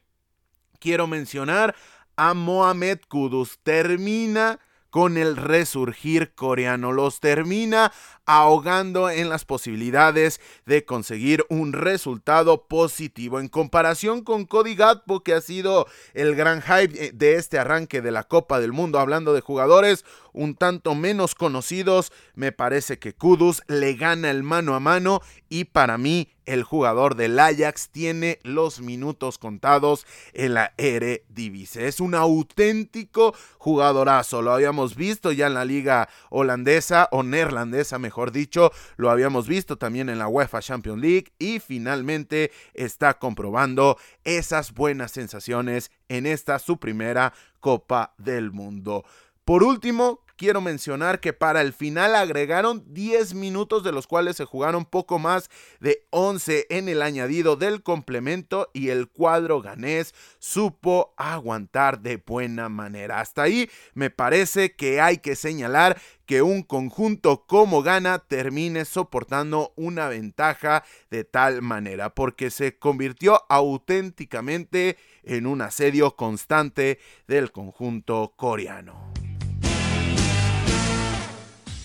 quiero 0.80 1.08
mencionar 1.08 1.76
a 2.18 2.34
Mohamed 2.34 3.00
Kudus. 3.08 3.60
Termina 3.64 4.60
con 4.90 5.18
el 5.18 5.38
resurgir 5.38 6.34
coreano. 6.34 6.92
Los 6.92 7.20
termina 7.20 7.94
ahogando 8.28 9.10
en 9.10 9.30
las 9.30 9.46
posibilidades 9.46 10.40
de 10.66 10.86
conseguir 10.86 11.46
un 11.50 11.74
resultado 11.74 12.68
positivo. 12.68 13.40
En 13.40 13.48
comparación 13.48 14.24
con 14.24 14.46
Cody 14.46 14.76
Gatpo, 14.76 15.24
que 15.24 15.34
ha 15.34 15.42
sido 15.42 15.88
el 16.14 16.36
gran 16.36 16.62
hype 16.62 17.06
eh, 17.06 17.12
de 17.14 17.36
este 17.36 17.58
arranque 17.58 18.02
de 18.02 18.12
la 18.12 18.24
Copa 18.24 18.60
del 18.60 18.74
Mundo, 18.74 19.00
hablando 19.00 19.34
de 19.34 19.42
jugadores 19.42 20.06
un 20.34 20.56
tanto 20.56 20.94
menos 20.94 21.36
conocidos, 21.36 22.12
me 22.36 22.52
parece 22.52 23.00
que 23.00 23.14
Kudus 23.14 23.64
le 23.68 23.96
gana 23.96 24.30
el 24.30 24.44
mano 24.44 24.76
a 24.76 24.80
mano 24.80 25.22
y 25.50 25.66
para 25.66 25.98
mí 25.98 26.30
el 26.46 26.64
jugador 26.64 27.16
del 27.16 27.38
Ajax 27.40 27.90
tiene 27.90 28.40
los 28.44 28.80
minutos 28.80 29.38
contados 29.38 30.06
en 30.34 30.54
la 30.54 30.74
Eredivisie. 30.78 31.88
Es 31.88 32.00
un 32.00 32.16
auténtico 32.16 33.36
jugadorazo, 33.58 34.42
lo 34.42 34.54
habíamos 34.54 34.96
visto 34.96 35.32
ya 35.32 35.48
en 35.48 35.56
la 35.56 35.66
liga 35.66 36.08
holandesa 36.30 37.10
o 37.12 37.24
neerlandesa, 37.24 38.00
mejor 38.00 38.17
dicho, 38.32 38.72
lo 38.98 39.10
habíamos 39.10 39.48
visto 39.48 39.78
también 39.78 40.10
en 40.10 40.20
la 40.20 40.28
UEFA 40.28 40.62
Champions 40.62 41.02
League 41.02 41.34
y 41.40 41.60
finalmente 41.60 42.52
está 42.74 43.18
comprobando 43.20 43.98
esas 44.24 44.74
buenas 44.74 45.12
sensaciones 45.12 45.92
en 46.10 46.26
esta 46.26 46.60
su 46.60 46.80
primera 46.80 47.34
Copa 47.60 48.14
del 48.18 48.52
Mundo. 48.52 49.06
Por 49.48 49.64
último, 49.64 50.20
quiero 50.36 50.60
mencionar 50.60 51.22
que 51.22 51.32
para 51.32 51.62
el 51.62 51.72
final 51.72 52.16
agregaron 52.16 52.84
10 52.94 53.34
minutos 53.34 53.82
de 53.82 53.94
los 53.94 54.06
cuales 54.06 54.36
se 54.36 54.44
jugaron 54.44 54.84
poco 54.84 55.20
más 55.20 55.50
de 55.80 56.06
11 56.10 56.68
en 56.70 56.90
el 56.90 57.02
añadido 57.02 57.56
del 57.56 57.82
complemento 57.82 58.70
y 58.74 58.90
el 58.90 59.08
cuadro 59.08 59.62
ganés 59.62 60.14
supo 60.40 61.14
aguantar 61.16 62.02
de 62.02 62.18
buena 62.18 62.68
manera. 62.68 63.22
Hasta 63.22 63.44
ahí 63.44 63.70
me 63.94 64.10
parece 64.10 64.76
que 64.76 65.00
hay 65.00 65.20
que 65.20 65.38
señalar 65.38 65.98
que 66.26 66.42
un 66.42 66.62
conjunto 66.62 67.46
como 67.48 67.84
gana 67.84 68.20
termine 68.20 68.84
soportando 68.84 69.72
una 69.78 70.10
ventaja 70.10 70.84
de 71.10 71.24
tal 71.24 71.62
manera, 71.62 72.14
porque 72.14 72.52
se 72.52 72.78
convirtió 72.78 73.46
auténticamente 73.48 74.98
en 75.24 75.48
un 75.48 75.62
asedio 75.62 76.18
constante 76.18 77.00
del 77.28 77.54
conjunto 77.54 78.34
coreano. 78.36 79.17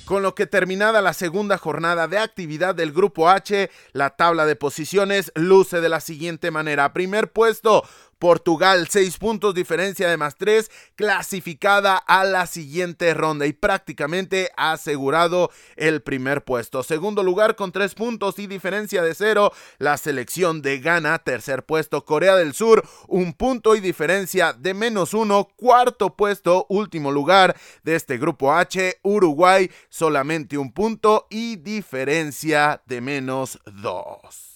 Con 0.04 0.22
lo 0.22 0.34
que 0.34 0.46
terminada 0.46 1.00
la 1.00 1.12
segunda 1.12 1.58
jornada 1.58 2.08
de 2.08 2.18
actividad 2.18 2.74
del 2.74 2.92
Grupo 2.92 3.28
H, 3.28 3.70
la 3.92 4.10
tabla 4.10 4.46
de 4.46 4.56
posiciones 4.56 5.30
luce 5.36 5.80
de 5.80 5.88
la 5.88 6.00
siguiente 6.00 6.50
manera. 6.50 6.92
Primer 6.92 7.30
puesto, 7.30 7.84
Portugal, 8.22 8.86
6 8.88 9.18
puntos, 9.18 9.52
diferencia 9.52 10.08
de 10.08 10.16
más 10.16 10.36
3, 10.36 10.70
clasificada 10.94 11.96
a 11.96 12.22
la 12.22 12.46
siguiente 12.46 13.14
ronda 13.14 13.46
y 13.46 13.52
prácticamente 13.52 14.52
asegurado 14.56 15.50
el 15.74 16.02
primer 16.02 16.44
puesto. 16.44 16.84
Segundo 16.84 17.24
lugar 17.24 17.56
con 17.56 17.72
3 17.72 17.96
puntos 17.96 18.38
y 18.38 18.46
diferencia 18.46 19.02
de 19.02 19.16
0, 19.16 19.52
la 19.78 19.96
selección 19.96 20.62
de 20.62 20.78
Ghana. 20.78 21.18
Tercer 21.18 21.64
puesto, 21.64 22.04
Corea 22.04 22.36
del 22.36 22.54
Sur, 22.54 22.88
un 23.08 23.32
punto 23.32 23.74
y 23.74 23.80
diferencia 23.80 24.52
de 24.52 24.72
menos 24.72 25.14
1. 25.14 25.48
Cuarto 25.56 26.14
puesto, 26.14 26.66
último 26.68 27.10
lugar 27.10 27.56
de 27.82 27.96
este 27.96 28.18
grupo 28.18 28.52
H, 28.52 29.00
Uruguay, 29.02 29.68
solamente 29.88 30.56
un 30.56 30.70
punto 30.70 31.26
y 31.28 31.56
diferencia 31.56 32.80
de 32.86 33.00
menos 33.00 33.58
2. 33.66 34.51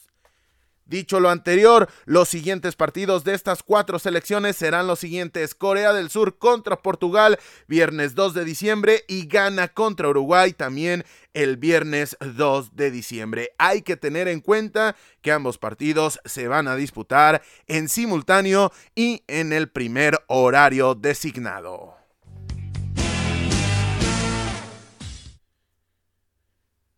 Dicho 0.87 1.19
lo 1.19 1.31
anterior, 1.31 1.89
los 2.05 2.29
siguientes 2.29 2.77
partidos 2.77 3.25
de 3.25 3.35
estas 3.35 3.65
cuatro 3.65 3.99
selecciones 3.99 4.57
serán 4.57 4.87
los 4.87 5.01
siguientes: 5.01 5.57
Corea 5.57 5.93
del 5.93 6.11
Sur 6.11 6.39
contra 6.39 6.81
Portugal, 6.81 7.39
viernes 7.67 8.15
2 8.15 8.35
de 8.35 8.45
diciembre, 8.45 9.05
y 9.09 9.27
Ghana 9.27 9.67
contra 9.67 10.09
Uruguay 10.09 10.53
también 10.53 11.05
el 11.35 11.57
viernes 11.57 12.17
2 12.21 12.77
de 12.77 12.93
diciembre. 12.93 13.51
Hay 13.59 13.83
que 13.83 13.97
tener 13.97 14.29
en 14.29 14.41
cuenta 14.41 14.95
que 15.23 15.33
ambos 15.33 15.59
partidos 15.59 16.21
se 16.25 16.47
van 16.47 16.69
a 16.69 16.77
disputar 16.77 17.43
en 17.67 17.89
simultáneo 17.89 18.71
y 18.95 19.25
en 19.27 19.53
el 19.53 19.69
primer 19.69 20.23
horario 20.29 20.95
designado. 20.95 22.06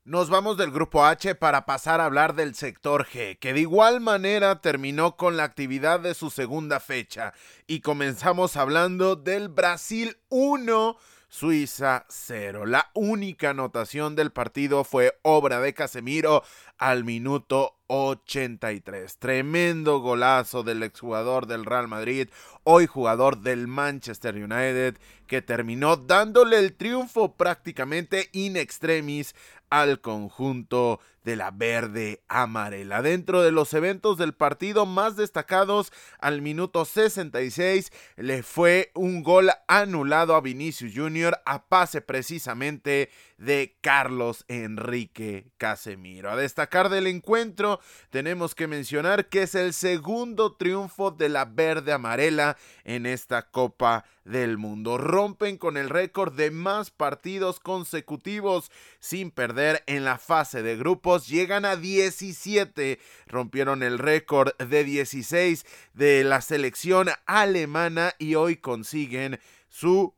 Nos 0.09 0.31
vamos 0.31 0.57
del 0.57 0.71
grupo 0.71 1.05
H 1.05 1.35
para 1.35 1.67
pasar 1.67 2.01
a 2.01 2.07
hablar 2.07 2.35
del 2.35 2.55
sector 2.55 3.05
G, 3.05 3.39
que 3.39 3.53
de 3.53 3.61
igual 3.61 4.01
manera 4.01 4.63
terminó 4.63 5.19
con 5.19 5.37
la 5.37 5.45
actividad 5.45 6.01
de 6.01 6.15
su 6.15 6.31
segunda 6.31 6.81
fecha. 6.81 7.35
Y 7.67 7.81
comenzamos 7.81 8.57
hablando 8.57 9.17
del 9.17 9.51
Brasil 9.51 10.17
1. 10.31 10.97
Suiza 11.29 12.07
0. 12.09 12.65
La 12.65 12.91
única 12.95 13.51
anotación 13.51 14.17
del 14.17 14.33
partido 14.33 14.83
fue 14.83 15.19
obra 15.21 15.61
de 15.61 15.75
Casemiro 15.75 16.43
al 16.79 17.05
minuto 17.05 17.77
83. 17.89 19.19
Tremendo 19.19 20.01
golazo 20.01 20.63
del 20.63 20.83
exjugador 20.83 21.47
del 21.47 21.67
Real 21.67 21.87
Madrid, 21.87 22.31
hoy 22.65 22.87
jugador 22.87 23.43
del 23.43 23.67
Manchester 23.67 24.37
United, 24.37 24.97
que 25.27 25.43
terminó 25.43 25.99
dándole 25.99 26.59
el 26.59 26.75
triunfo 26.75 27.37
prácticamente 27.37 28.31
in 28.33 28.57
extremis 28.57 29.35
al 29.69 30.01
conjunto 30.01 31.01
de 31.25 31.37
la 31.37 31.51
verde 31.51 32.23
amarela. 32.29 33.03
Dentro 33.03 33.43
de 33.43 33.53
los 33.53 33.75
eventos 33.75 34.19
del 34.19 34.35
partido 34.35 34.87
más 34.87 35.17
destacados, 35.17 35.93
al 36.19 36.43
minuto 36.43 36.85
66 36.85 37.93
le 38.17 38.43
fue 38.43 38.91
un 38.95 39.23
gol 39.23 39.51
anulado 39.67 40.35
a 40.35 40.41
Vinicius 40.41 40.93
Jr. 40.95 41.41
a 41.45 41.65
pase 41.67 42.01
precisamente 42.01 43.11
de 43.39 43.77
Carlos 43.81 44.45
Enrique 44.49 45.47
Casemiro. 45.59 46.31
A 46.31 46.37
destacar 46.37 46.89
del 46.89 47.07
encuentro, 47.07 47.81
tenemos 48.11 48.55
que 48.55 48.67
mencionar 48.67 49.29
que 49.29 49.43
es 49.43 49.55
el 49.55 49.73
segundo 49.73 50.55
triunfo 50.57 51.13
de 51.13 51.29
la 51.29 51.45
verde 51.45 51.93
amarela 51.93 52.57
en 52.85 53.07
esta 53.07 53.43
Copa 53.43 54.05
del 54.25 54.59
Mundo. 54.59 54.99
Rompen 54.99 55.57
con 55.57 55.77
el 55.77 55.89
récord 55.89 56.35
de 56.35 56.51
más 56.51 56.91
partidos 56.91 57.61
consecutivos 57.61 58.71
sin 59.01 59.31
perder 59.31 59.83
en 59.87 60.05
la 60.05 60.19
fase 60.19 60.63
de 60.63 60.77
Llegan 61.17 61.65
a 61.65 61.77
17. 61.77 63.01
Rompieron 63.27 63.83
el 63.83 63.99
récord 63.99 64.55
de 64.59 64.85
16 64.85 65.65
de 65.95 66.23
la 66.23 66.43
selección 66.43 67.09
alemana 67.25 68.15
y 68.19 68.35
hoy 68.35 68.57
consiguen 68.57 69.41
su 69.71 70.13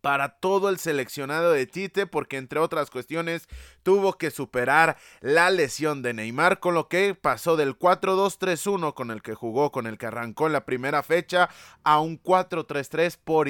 para 0.00 0.38
todo 0.40 0.68
el 0.68 0.78
seleccionado 0.78 1.52
de 1.52 1.66
Tite 1.66 2.06
porque 2.06 2.36
entre 2.36 2.58
otras 2.58 2.90
cuestiones 2.90 3.48
tuvo 3.82 4.14
que 4.14 4.30
superar 4.30 4.96
la 5.20 5.50
lesión 5.50 6.02
de 6.02 6.14
Neymar 6.14 6.60
con 6.60 6.74
lo 6.74 6.88
que 6.88 7.14
pasó 7.14 7.56
del 7.56 7.78
4-2-3-1 7.78 8.94
con 8.94 9.10
el 9.10 9.22
que 9.22 9.34
jugó, 9.34 9.72
con 9.72 9.86
el 9.86 9.98
que 9.98 10.06
arrancó 10.06 10.46
en 10.46 10.52
la 10.52 10.64
primera 10.64 11.02
fecha 11.02 11.48
a 11.84 12.00
un 12.00 12.22
4-3-3 12.22 13.18
por, 13.22 13.48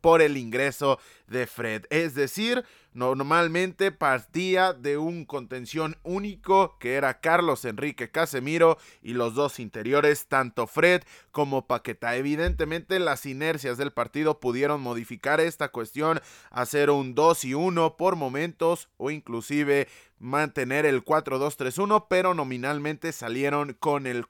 por 0.00 0.22
el 0.22 0.36
ingreso 0.36 0.98
de 1.26 1.46
Fred. 1.46 1.84
Es 1.90 2.14
decir, 2.14 2.64
normalmente 2.92 3.92
partía 3.92 4.72
de 4.72 4.98
un 4.98 5.24
contención 5.24 5.96
único 6.02 6.78
que 6.78 6.94
era 6.94 7.20
Carlos 7.20 7.64
Enrique 7.64 8.10
Casemiro 8.10 8.78
y 9.02 9.12
los 9.12 9.34
dos 9.34 9.60
interiores, 9.60 10.26
tanto 10.26 10.66
Fred 10.66 11.02
como 11.30 11.66
Paqueta. 11.66 12.16
Evidentemente 12.16 12.98
las 12.98 13.26
inercias 13.26 13.78
del 13.78 13.92
partido 13.92 14.40
pudieron 14.40 14.80
modificar 14.80 15.40
esta 15.40 15.68
cuestión, 15.68 16.20
hacer 16.50 16.90
un 16.90 17.14
2 17.14 17.44
y 17.44 17.54
1 17.54 17.96
por 17.96 18.16
momentos 18.16 18.88
o 18.96 19.10
inclusive 19.10 19.88
mantener 20.18 20.84
el 20.84 21.04
4-2-3-1, 21.04 22.06
pero 22.08 22.34
nominalmente 22.34 23.12
salieron 23.12 23.72
con 23.72 24.06
el 24.06 24.28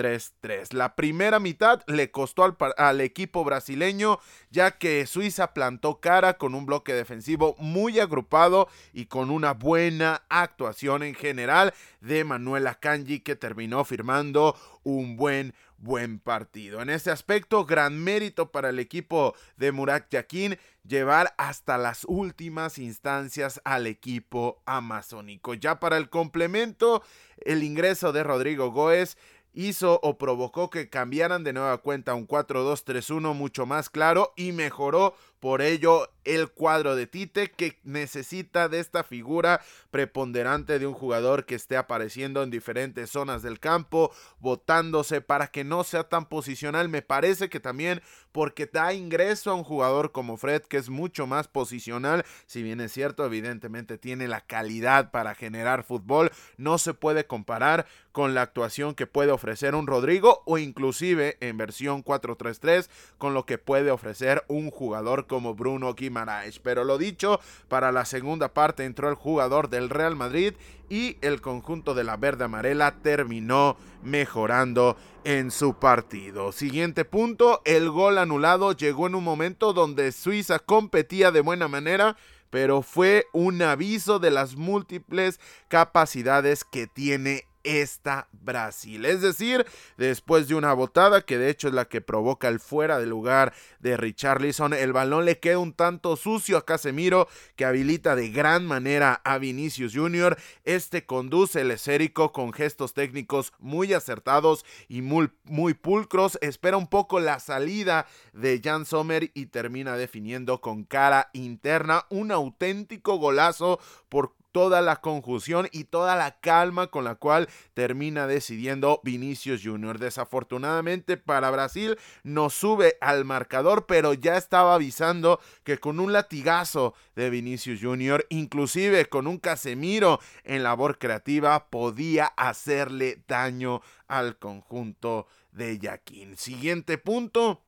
4-3-3. 0.00 0.72
La 0.72 0.94
primera 0.94 1.38
mitad 1.38 1.82
le 1.86 2.10
costó 2.10 2.56
al, 2.76 3.00
equipo 3.00 3.44
brasileño, 3.44 4.18
ya 4.50 4.72
que 4.72 5.06
Suiza 5.06 5.52
plantó 5.52 6.00
cara 6.00 6.34
con 6.34 6.54
un 6.54 6.66
bloque 6.66 6.92
defensivo 6.92 7.54
muy 7.58 8.00
agrupado 8.00 8.68
y 8.92 9.06
con 9.06 9.30
una 9.30 9.52
buena 9.52 10.22
actuación 10.28 11.02
en 11.02 11.14
general 11.14 11.74
de 12.00 12.24
Manuel 12.24 12.66
Akanji, 12.66 13.20
que 13.20 13.36
terminó 13.36 13.84
firmando 13.84 14.56
un 14.82 15.16
buen 15.16 15.54
buen 15.80 16.18
partido. 16.18 16.82
En 16.82 16.90
este 16.90 17.10
aspecto, 17.10 17.64
gran 17.64 17.98
mérito 17.98 18.52
para 18.52 18.68
el 18.68 18.78
equipo 18.78 19.34
de 19.56 19.72
Murat 19.72 20.10
Yakin 20.10 20.58
llevar 20.86 21.34
hasta 21.38 21.78
las 21.78 22.04
últimas 22.04 22.78
instancias 22.78 23.60
al 23.64 23.86
equipo 23.86 24.62
amazónico. 24.66 25.54
Ya 25.54 25.80
para 25.80 25.96
el 25.96 26.10
complemento, 26.10 27.02
el 27.38 27.62
ingreso 27.62 28.12
de 28.12 28.22
Rodrigo 28.22 28.70
Goes 28.70 29.16
hizo 29.52 30.00
o 30.02 30.18
provocó 30.18 30.70
que 30.70 30.88
cambiaran 30.88 31.44
de 31.44 31.52
nueva 31.52 31.78
cuenta 31.78 32.14
un 32.14 32.26
4-2-3-1 32.26 33.34
mucho 33.34 33.66
más 33.66 33.90
claro 33.90 34.32
y 34.36 34.52
mejoró 34.52 35.14
por 35.40 35.62
ello 35.62 36.08
el 36.24 36.50
cuadro 36.50 36.96
de 36.96 37.06
Tite 37.06 37.50
que 37.50 37.78
necesita 37.82 38.68
de 38.68 38.78
esta 38.80 39.04
figura 39.04 39.62
preponderante 39.90 40.78
de 40.78 40.86
un 40.86 40.94
jugador 40.94 41.46
que 41.46 41.54
esté 41.54 41.76
apareciendo 41.76 42.42
en 42.42 42.50
diferentes 42.50 43.10
zonas 43.10 43.42
del 43.42 43.58
campo, 43.58 44.12
botándose 44.38 45.20
para 45.22 45.48
que 45.48 45.64
no 45.64 45.82
sea 45.82 46.04
tan 46.04 46.26
posicional. 46.26 46.88
Me 46.88 47.02
parece 47.02 47.48
que 47.48 47.58
también 47.58 48.02
porque 48.32 48.66
da 48.66 48.92
ingreso 48.92 49.50
a 49.50 49.54
un 49.54 49.64
jugador 49.64 50.12
como 50.12 50.36
Fred 50.36 50.62
que 50.62 50.76
es 50.76 50.88
mucho 50.88 51.26
más 51.26 51.48
posicional, 51.48 52.24
si 52.46 52.62
bien 52.62 52.80
es 52.80 52.92
cierto, 52.92 53.24
evidentemente 53.24 53.98
tiene 53.98 54.28
la 54.28 54.42
calidad 54.42 55.10
para 55.10 55.34
generar 55.34 55.84
fútbol, 55.84 56.30
no 56.56 56.78
se 56.78 56.94
puede 56.94 57.26
comparar 57.26 57.86
con 58.12 58.34
la 58.34 58.42
actuación 58.42 58.94
que 58.94 59.06
puede 59.06 59.32
ofrecer 59.32 59.74
un 59.74 59.86
Rodrigo 59.86 60.42
o 60.44 60.58
inclusive 60.58 61.38
en 61.40 61.56
versión 61.56 62.04
4-3-3 62.04 62.88
con 63.18 63.34
lo 63.34 63.46
que 63.46 63.58
puede 63.58 63.90
ofrecer 63.90 64.44
un 64.48 64.70
jugador 64.70 65.26
como 65.30 65.54
Bruno 65.54 65.94
Guimaraes. 65.94 66.58
Pero 66.58 66.82
lo 66.82 66.98
dicho, 66.98 67.38
para 67.68 67.92
la 67.92 68.04
segunda 68.04 68.52
parte 68.52 68.84
entró 68.84 69.08
el 69.08 69.14
jugador 69.14 69.70
del 69.70 69.88
Real 69.88 70.16
Madrid 70.16 70.54
y 70.88 71.16
el 71.20 71.40
conjunto 71.40 71.94
de 71.94 72.02
la 72.02 72.16
verde 72.16 72.44
amarela 72.44 72.96
terminó 73.00 73.76
mejorando 74.02 74.96
en 75.22 75.52
su 75.52 75.74
partido. 75.74 76.50
Siguiente 76.50 77.04
punto, 77.04 77.62
el 77.64 77.90
gol 77.90 78.18
anulado 78.18 78.72
llegó 78.72 79.06
en 79.06 79.14
un 79.14 79.22
momento 79.22 79.72
donde 79.72 80.10
Suiza 80.10 80.58
competía 80.58 81.30
de 81.30 81.40
buena 81.42 81.68
manera 81.68 82.16
pero 82.50 82.82
fue 82.82 83.26
un 83.32 83.62
aviso 83.62 84.18
de 84.18 84.32
las 84.32 84.56
múltiples 84.56 85.38
capacidades 85.68 86.64
que 86.64 86.88
tiene 86.88 87.46
esta 87.64 88.28
Brasil. 88.32 89.04
Es 89.04 89.20
decir, 89.20 89.66
después 89.96 90.48
de 90.48 90.54
una 90.54 90.72
botada, 90.72 91.22
que 91.22 91.38
de 91.38 91.50
hecho 91.50 91.68
es 91.68 91.74
la 91.74 91.86
que 91.86 92.00
provoca 92.00 92.48
el 92.48 92.60
fuera 92.60 92.98
de 92.98 93.06
lugar 93.06 93.52
de 93.80 93.96
Richarlison, 93.96 94.74
el 94.74 94.92
balón 94.92 95.24
le 95.24 95.38
queda 95.38 95.58
un 95.58 95.72
tanto 95.72 96.16
sucio 96.16 96.56
a 96.56 96.64
Casemiro, 96.64 97.28
que 97.56 97.64
habilita 97.64 98.16
de 98.16 98.30
gran 98.30 98.66
manera 98.66 99.20
a 99.24 99.38
Vinicius 99.38 99.94
Jr. 99.94 100.36
Este 100.64 101.06
conduce 101.06 101.60
el 101.60 101.70
esérico 101.70 102.32
con 102.32 102.52
gestos 102.52 102.94
técnicos 102.94 103.52
muy 103.58 103.92
acertados 103.92 104.64
y 104.88 105.02
muy, 105.02 105.30
muy 105.44 105.74
pulcros. 105.74 106.38
Espera 106.40 106.76
un 106.76 106.88
poco 106.88 107.20
la 107.20 107.40
salida 107.40 108.06
de 108.32 108.60
Jan 108.62 108.86
Sommer 108.86 109.30
y 109.34 109.46
termina 109.46 109.96
definiendo 109.96 110.60
con 110.60 110.84
cara 110.84 111.30
interna 111.32 112.06
un 112.10 112.32
auténtico 112.32 113.16
golazo 113.16 113.80
por 114.08 114.34
toda 114.52 114.80
la 114.80 114.96
conjunción 114.96 115.68
y 115.72 115.84
toda 115.84 116.16
la 116.16 116.40
calma 116.40 116.88
con 116.88 117.04
la 117.04 117.14
cual 117.14 117.48
termina 117.74 118.26
decidiendo 118.26 119.00
Vinicius 119.04 119.62
Jr. 119.64 119.98
Desafortunadamente 119.98 121.16
para 121.16 121.50
Brasil 121.50 121.98
no 122.22 122.50
sube 122.50 122.96
al 123.00 123.24
marcador, 123.24 123.86
pero 123.86 124.14
ya 124.14 124.36
estaba 124.36 124.74
avisando 124.74 125.40
que 125.64 125.78
con 125.78 126.00
un 126.00 126.12
latigazo 126.12 126.94
de 127.14 127.30
Vinicius 127.30 127.80
Jr., 127.82 128.26
inclusive 128.28 129.06
con 129.06 129.26
un 129.26 129.38
Casemiro 129.38 130.20
en 130.44 130.62
labor 130.62 130.98
creativa, 130.98 131.68
podía 131.70 132.26
hacerle 132.26 133.22
daño 133.26 133.80
al 134.08 134.38
conjunto 134.38 135.26
de 135.52 135.78
Yaquín. 135.78 136.36
Siguiente 136.36 136.98
punto 136.98 137.62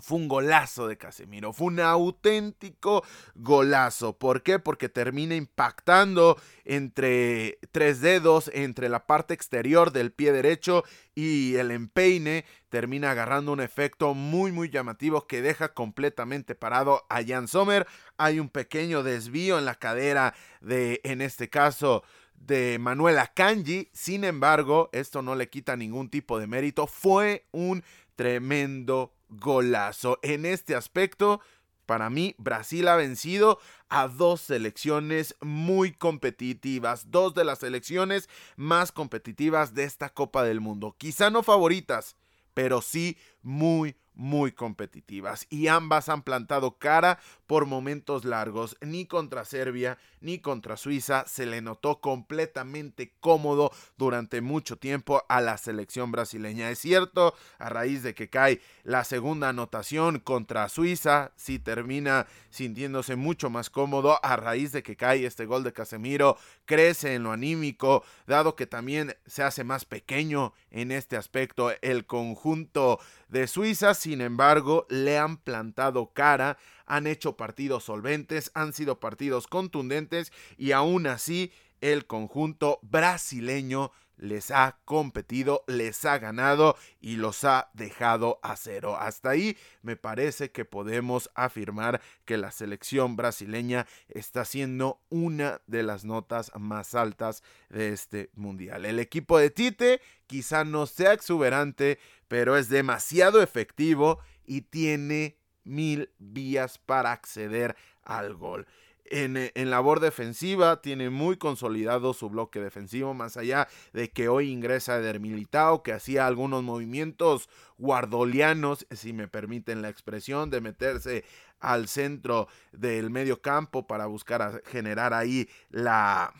fue 0.00 0.18
un 0.18 0.28
golazo 0.28 0.86
de 0.86 0.96
Casemiro, 0.96 1.52
fue 1.52 1.68
un 1.68 1.80
auténtico 1.80 3.04
golazo. 3.34 4.16
¿Por 4.18 4.42
qué? 4.42 4.58
Porque 4.58 4.88
termina 4.88 5.34
impactando 5.34 6.36
entre 6.64 7.58
tres 7.72 8.00
dedos, 8.00 8.50
entre 8.54 8.88
la 8.88 9.06
parte 9.06 9.34
exterior 9.34 9.92
del 9.92 10.12
pie 10.12 10.32
derecho 10.32 10.84
y 11.14 11.56
el 11.56 11.70
empeine. 11.70 12.44
Termina 12.68 13.10
agarrando 13.10 13.52
un 13.52 13.60
efecto 13.60 14.14
muy 14.14 14.52
muy 14.52 14.70
llamativo 14.70 15.26
que 15.26 15.42
deja 15.42 15.74
completamente 15.74 16.54
parado 16.54 17.04
a 17.08 17.24
Jan 17.24 17.48
Sommer. 17.48 17.86
Hay 18.18 18.40
un 18.40 18.48
pequeño 18.48 19.02
desvío 19.02 19.58
en 19.58 19.64
la 19.64 19.74
cadera 19.74 20.34
de, 20.60 21.00
en 21.04 21.22
este 21.22 21.48
caso, 21.48 22.04
de 22.34 22.78
Manuela 22.78 23.32
Kanji. 23.34 23.90
Sin 23.92 24.24
embargo, 24.24 24.90
esto 24.92 25.22
no 25.22 25.34
le 25.34 25.48
quita 25.48 25.76
ningún 25.76 26.08
tipo 26.10 26.38
de 26.38 26.46
mérito. 26.46 26.86
Fue 26.86 27.46
un 27.52 27.82
tremendo 28.16 29.14
golazo. 29.28 30.18
En 30.22 30.46
este 30.46 30.74
aspecto, 30.74 31.40
para 31.86 32.10
mí, 32.10 32.34
Brasil 32.38 32.86
ha 32.88 32.96
vencido 32.96 33.58
a 33.88 34.08
dos 34.08 34.42
selecciones 34.42 35.34
muy 35.40 35.92
competitivas, 35.92 37.10
dos 37.10 37.34
de 37.34 37.44
las 37.44 37.60
selecciones 37.60 38.28
más 38.56 38.92
competitivas 38.92 39.72
de 39.74 39.84
esta 39.84 40.10
Copa 40.10 40.44
del 40.44 40.60
Mundo. 40.60 40.94
Quizá 40.98 41.30
no 41.30 41.42
favoritas, 41.42 42.16
pero 42.52 42.82
sí 42.82 43.16
muy, 43.40 43.96
muy 44.18 44.52
competitivas 44.52 45.46
y 45.48 45.68
ambas 45.68 46.08
han 46.08 46.22
plantado 46.22 46.76
cara 46.76 47.18
por 47.46 47.64
momentos 47.64 48.24
largos. 48.24 48.76
Ni 48.82 49.06
contra 49.06 49.46
Serbia 49.46 49.96
ni 50.20 50.40
contra 50.40 50.76
Suiza 50.76 51.24
se 51.26 51.46
le 51.46 51.62
notó 51.62 52.00
completamente 52.00 53.14
cómodo 53.20 53.70
durante 53.96 54.40
mucho 54.40 54.76
tiempo 54.76 55.22
a 55.28 55.40
la 55.40 55.56
selección 55.56 56.12
brasileña. 56.12 56.70
Es 56.70 56.80
cierto, 56.80 57.34
a 57.58 57.68
raíz 57.68 58.02
de 58.02 58.14
que 58.14 58.28
cae 58.28 58.60
la 58.82 59.04
segunda 59.04 59.48
anotación 59.50 60.18
contra 60.18 60.68
Suiza, 60.68 61.32
si 61.36 61.58
termina 61.58 62.26
sintiéndose 62.50 63.16
mucho 63.16 63.50
más 63.50 63.70
cómodo 63.70 64.18
a 64.24 64.36
raíz 64.36 64.72
de 64.72 64.82
que 64.82 64.96
cae 64.96 65.24
este 65.24 65.46
gol 65.46 65.62
de 65.62 65.72
Casemiro, 65.72 66.36
crece 66.64 67.14
en 67.14 67.22
lo 67.22 67.32
anímico, 67.32 68.04
dado 68.26 68.56
que 68.56 68.66
también 68.66 69.16
se 69.26 69.44
hace 69.44 69.62
más 69.62 69.84
pequeño 69.84 70.52
en 70.70 70.90
este 70.90 71.16
aspecto 71.16 71.70
el 71.82 72.04
conjunto 72.06 72.98
de 73.28 73.46
Suiza, 73.46 73.94
sin 73.94 74.20
embargo, 74.20 74.86
le 74.88 75.18
han 75.18 75.36
plantado 75.36 76.12
cara, 76.12 76.58
han 76.86 77.06
hecho 77.06 77.36
partidos 77.36 77.84
solventes, 77.84 78.50
han 78.54 78.72
sido 78.72 79.00
partidos 79.00 79.46
contundentes 79.46 80.32
y 80.56 80.72
aún 80.72 81.06
así 81.06 81.52
el 81.80 82.06
conjunto 82.06 82.80
brasileño 82.82 83.92
les 84.18 84.50
ha 84.50 84.78
competido, 84.84 85.64
les 85.66 86.04
ha 86.04 86.18
ganado 86.18 86.76
y 87.00 87.16
los 87.16 87.44
ha 87.44 87.70
dejado 87.72 88.40
a 88.42 88.56
cero. 88.56 88.96
Hasta 88.98 89.30
ahí 89.30 89.56
me 89.82 89.96
parece 89.96 90.50
que 90.50 90.64
podemos 90.64 91.30
afirmar 91.34 92.00
que 92.24 92.36
la 92.36 92.50
selección 92.50 93.16
brasileña 93.16 93.86
está 94.08 94.44
siendo 94.44 95.00
una 95.08 95.60
de 95.66 95.82
las 95.82 96.04
notas 96.04 96.50
más 96.58 96.94
altas 96.94 97.42
de 97.68 97.92
este 97.92 98.30
mundial. 98.34 98.84
El 98.84 98.98
equipo 98.98 99.38
de 99.38 99.50
Tite 99.50 100.00
quizá 100.26 100.64
no 100.64 100.86
sea 100.86 101.12
exuberante, 101.12 101.98
pero 102.28 102.56
es 102.56 102.68
demasiado 102.68 103.42
efectivo 103.42 104.20
y 104.46 104.62
tiene 104.62 105.38
mil 105.64 106.10
vías 106.18 106.78
para 106.78 107.12
acceder 107.12 107.76
al 108.02 108.34
gol. 108.34 108.66
Eh, 109.10 109.52
en, 109.54 109.70
labor 109.70 110.00
defensiva 110.00 110.82
tiene 110.82 111.08
muy 111.08 111.38
consolidado 111.38 112.12
su 112.12 112.28
bloque 112.28 112.60
defensivo, 112.60 113.14
más 113.14 113.36
allá 113.36 113.68
de 113.92 114.10
que 114.10 114.28
hoy 114.28 114.50
ingresa 114.50 114.98
Eder 114.98 115.18
Militao, 115.18 115.82
que 115.82 115.92
hacía 115.92 116.26
algunos 116.26 116.62
movimientos 116.62 117.48
guardolianos, 117.78 118.86
si 118.90 119.12
me 119.14 119.28
permiten 119.28 119.80
la 119.80 119.88
expresión, 119.88 120.50
de 120.50 120.60
meterse 120.60 121.24
al 121.58 121.88
centro 121.88 122.48
del 122.72 123.10
medio 123.10 123.40
campo 123.40 123.86
para 123.86 124.06
buscar 124.06 124.62
generar 124.66 125.14
ahí 125.14 125.48
la, 125.70 126.34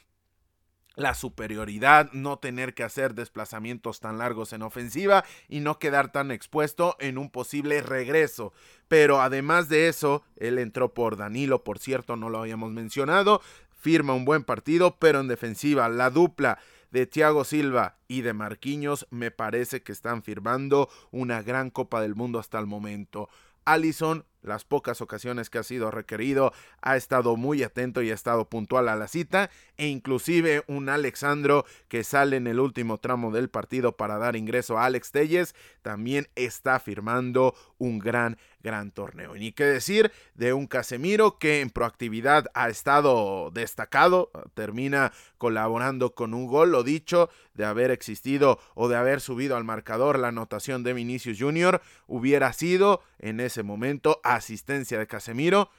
la 0.98 1.14
superioridad, 1.14 2.10
no 2.12 2.38
tener 2.38 2.74
que 2.74 2.82
hacer 2.82 3.14
desplazamientos 3.14 4.00
tan 4.00 4.18
largos 4.18 4.52
en 4.52 4.62
ofensiva 4.62 5.24
y 5.48 5.60
no 5.60 5.78
quedar 5.78 6.10
tan 6.10 6.32
expuesto 6.32 6.96
en 6.98 7.18
un 7.18 7.30
posible 7.30 7.80
regreso. 7.82 8.52
Pero 8.88 9.20
además 9.20 9.68
de 9.68 9.88
eso, 9.88 10.24
él 10.36 10.58
entró 10.58 10.92
por 10.94 11.16
Danilo, 11.16 11.62
por 11.62 11.78
cierto, 11.78 12.16
no 12.16 12.30
lo 12.30 12.40
habíamos 12.40 12.72
mencionado, 12.72 13.40
firma 13.78 14.12
un 14.12 14.24
buen 14.24 14.42
partido, 14.42 14.96
pero 14.98 15.20
en 15.20 15.28
defensiva 15.28 15.88
la 15.88 16.10
dupla 16.10 16.58
de 16.90 17.06
Thiago 17.06 17.44
Silva 17.44 17.98
y 18.08 18.22
de 18.22 18.32
Marquinhos 18.32 19.06
me 19.10 19.30
parece 19.30 19.82
que 19.82 19.92
están 19.92 20.24
firmando 20.24 20.88
una 21.12 21.42
gran 21.42 21.70
Copa 21.70 22.00
del 22.00 22.16
Mundo 22.16 22.40
hasta 22.40 22.58
el 22.58 22.66
momento. 22.66 23.28
Allison 23.64 24.24
las 24.48 24.64
pocas 24.64 25.00
ocasiones 25.00 25.50
que 25.50 25.58
ha 25.58 25.62
sido 25.62 25.90
requerido, 25.90 26.52
ha 26.82 26.96
estado 26.96 27.36
muy 27.36 27.62
atento 27.62 28.02
y 28.02 28.10
ha 28.10 28.14
estado 28.14 28.48
puntual 28.48 28.88
a 28.88 28.96
la 28.96 29.06
cita, 29.06 29.50
e 29.76 29.86
inclusive 29.86 30.64
un 30.66 30.88
Alexandro 30.88 31.64
que 31.88 32.02
sale 32.02 32.36
en 32.36 32.46
el 32.46 32.58
último 32.58 32.98
tramo 32.98 33.30
del 33.30 33.48
partido 33.48 33.96
para 33.96 34.18
dar 34.18 34.34
ingreso 34.34 34.78
a 34.78 34.86
Alex 34.86 35.12
Telles, 35.12 35.54
también 35.82 36.28
está 36.34 36.80
firmando 36.80 37.54
un 37.78 37.98
gran, 37.98 38.38
gran 38.62 38.90
torneo. 38.90 39.36
Y 39.36 39.40
ni 39.40 39.52
qué 39.52 39.64
decir 39.64 40.10
de 40.34 40.52
un 40.52 40.66
Casemiro 40.66 41.38
que 41.38 41.60
en 41.60 41.70
proactividad 41.70 42.46
ha 42.54 42.68
estado 42.68 43.50
destacado, 43.52 44.30
termina 44.54 45.12
colaborando 45.38 46.14
con 46.14 46.34
un 46.34 46.46
gol, 46.46 46.72
lo 46.72 46.82
dicho, 46.82 47.30
de 47.54 47.64
haber 47.64 47.90
existido 47.90 48.58
o 48.74 48.88
de 48.88 48.96
haber 48.96 49.20
subido 49.20 49.56
al 49.56 49.64
marcador 49.64 50.18
la 50.18 50.28
anotación 50.28 50.82
de 50.82 50.92
Vinicius 50.92 51.38
Jr., 51.38 51.80
hubiera 52.06 52.52
sido 52.52 53.02
en 53.18 53.40
ese 53.40 53.62
momento 53.62 54.20
asistencia 54.38 54.98
de 54.98 55.06
Casemiro. 55.06 55.70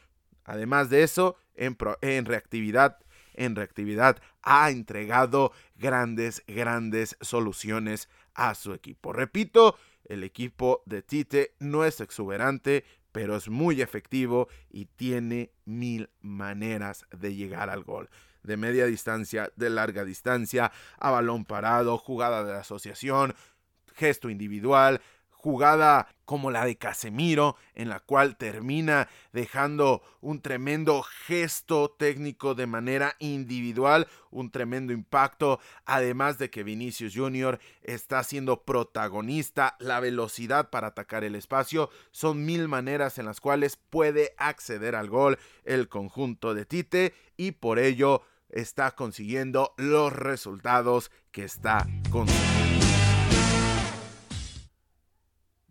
Además 0.45 0.89
de 0.89 1.03
eso, 1.03 1.35
en, 1.55 1.77
reactividad, 2.25 2.97
en 3.33 3.55
reactividad 3.55 4.21
ha 4.41 4.69
entregado 4.69 5.51
grandes, 5.75 6.43
grandes 6.47 7.17
soluciones 7.21 8.09
a 8.33 8.55
su 8.55 8.73
equipo. 8.73 9.13
Repito, 9.13 9.75
el 10.05 10.23
equipo 10.23 10.81
de 10.85 11.01
Tite 11.01 11.55
no 11.59 11.85
es 11.85 11.99
exuberante, 12.01 12.85
pero 13.11 13.35
es 13.35 13.49
muy 13.49 13.81
efectivo 13.81 14.47
y 14.69 14.85
tiene 14.85 15.51
mil 15.65 16.09
maneras 16.21 17.05
de 17.11 17.35
llegar 17.35 17.69
al 17.69 17.83
gol. 17.83 18.09
De 18.43 18.55
media 18.55 18.85
distancia, 18.85 19.51
de 19.55 19.69
larga 19.69 20.05
distancia, 20.05 20.71
a 20.97 21.11
balón 21.11 21.45
parado, 21.45 21.97
jugada 21.97 22.43
de 22.43 22.53
asociación, 22.53 23.35
gesto 23.93 24.29
individual, 24.29 25.01
jugada 25.41 26.10
como 26.25 26.52
la 26.52 26.65
de 26.65 26.78
Casemiro, 26.78 27.56
en 27.73 27.88
la 27.88 28.02
cual 28.02 28.36
termina 28.36 29.08
dejando 29.32 30.04
un 30.19 30.41
tremendo 30.41 31.02
gesto 31.02 31.95
técnico 31.97 32.56
de 32.56 32.67
manera 32.67 33.15
individual, 33.19 34.08
un 34.30 34.52
tremendo 34.52 34.91
impacto, 34.91 35.60
además 35.86 36.38
de 36.38 36.49
que 36.49 36.63
Vinicius 36.63 37.15
Jr. 37.15 37.58
está 37.84 38.21
siendo 38.23 38.63
protagonista, 38.63 39.78
la 39.80 40.02
velocidad 40.02 40.69
para 40.69 40.88
atacar 40.88 41.23
el 41.23 41.36
espacio, 41.36 41.89
son 42.12 42.45
mil 42.45 42.67
maneras 42.67 43.17
en 43.17 43.25
las 43.25 43.39
cuales 43.39 43.78
puede 43.78 44.36
acceder 44.38 44.95
al 44.95 45.10
gol 45.10 45.39
el 45.63 45.88
conjunto 45.88 46.54
de 46.54 46.65
Tite 46.65 47.13
y 47.38 47.54
por 47.54 47.80
ello 47.80 48.23
está 48.49 48.91
consiguiendo 48.91 49.73
los 49.78 50.12
resultados 50.12 51.12
que 51.32 51.45
está 51.45 51.88
consiguiendo 52.12 52.68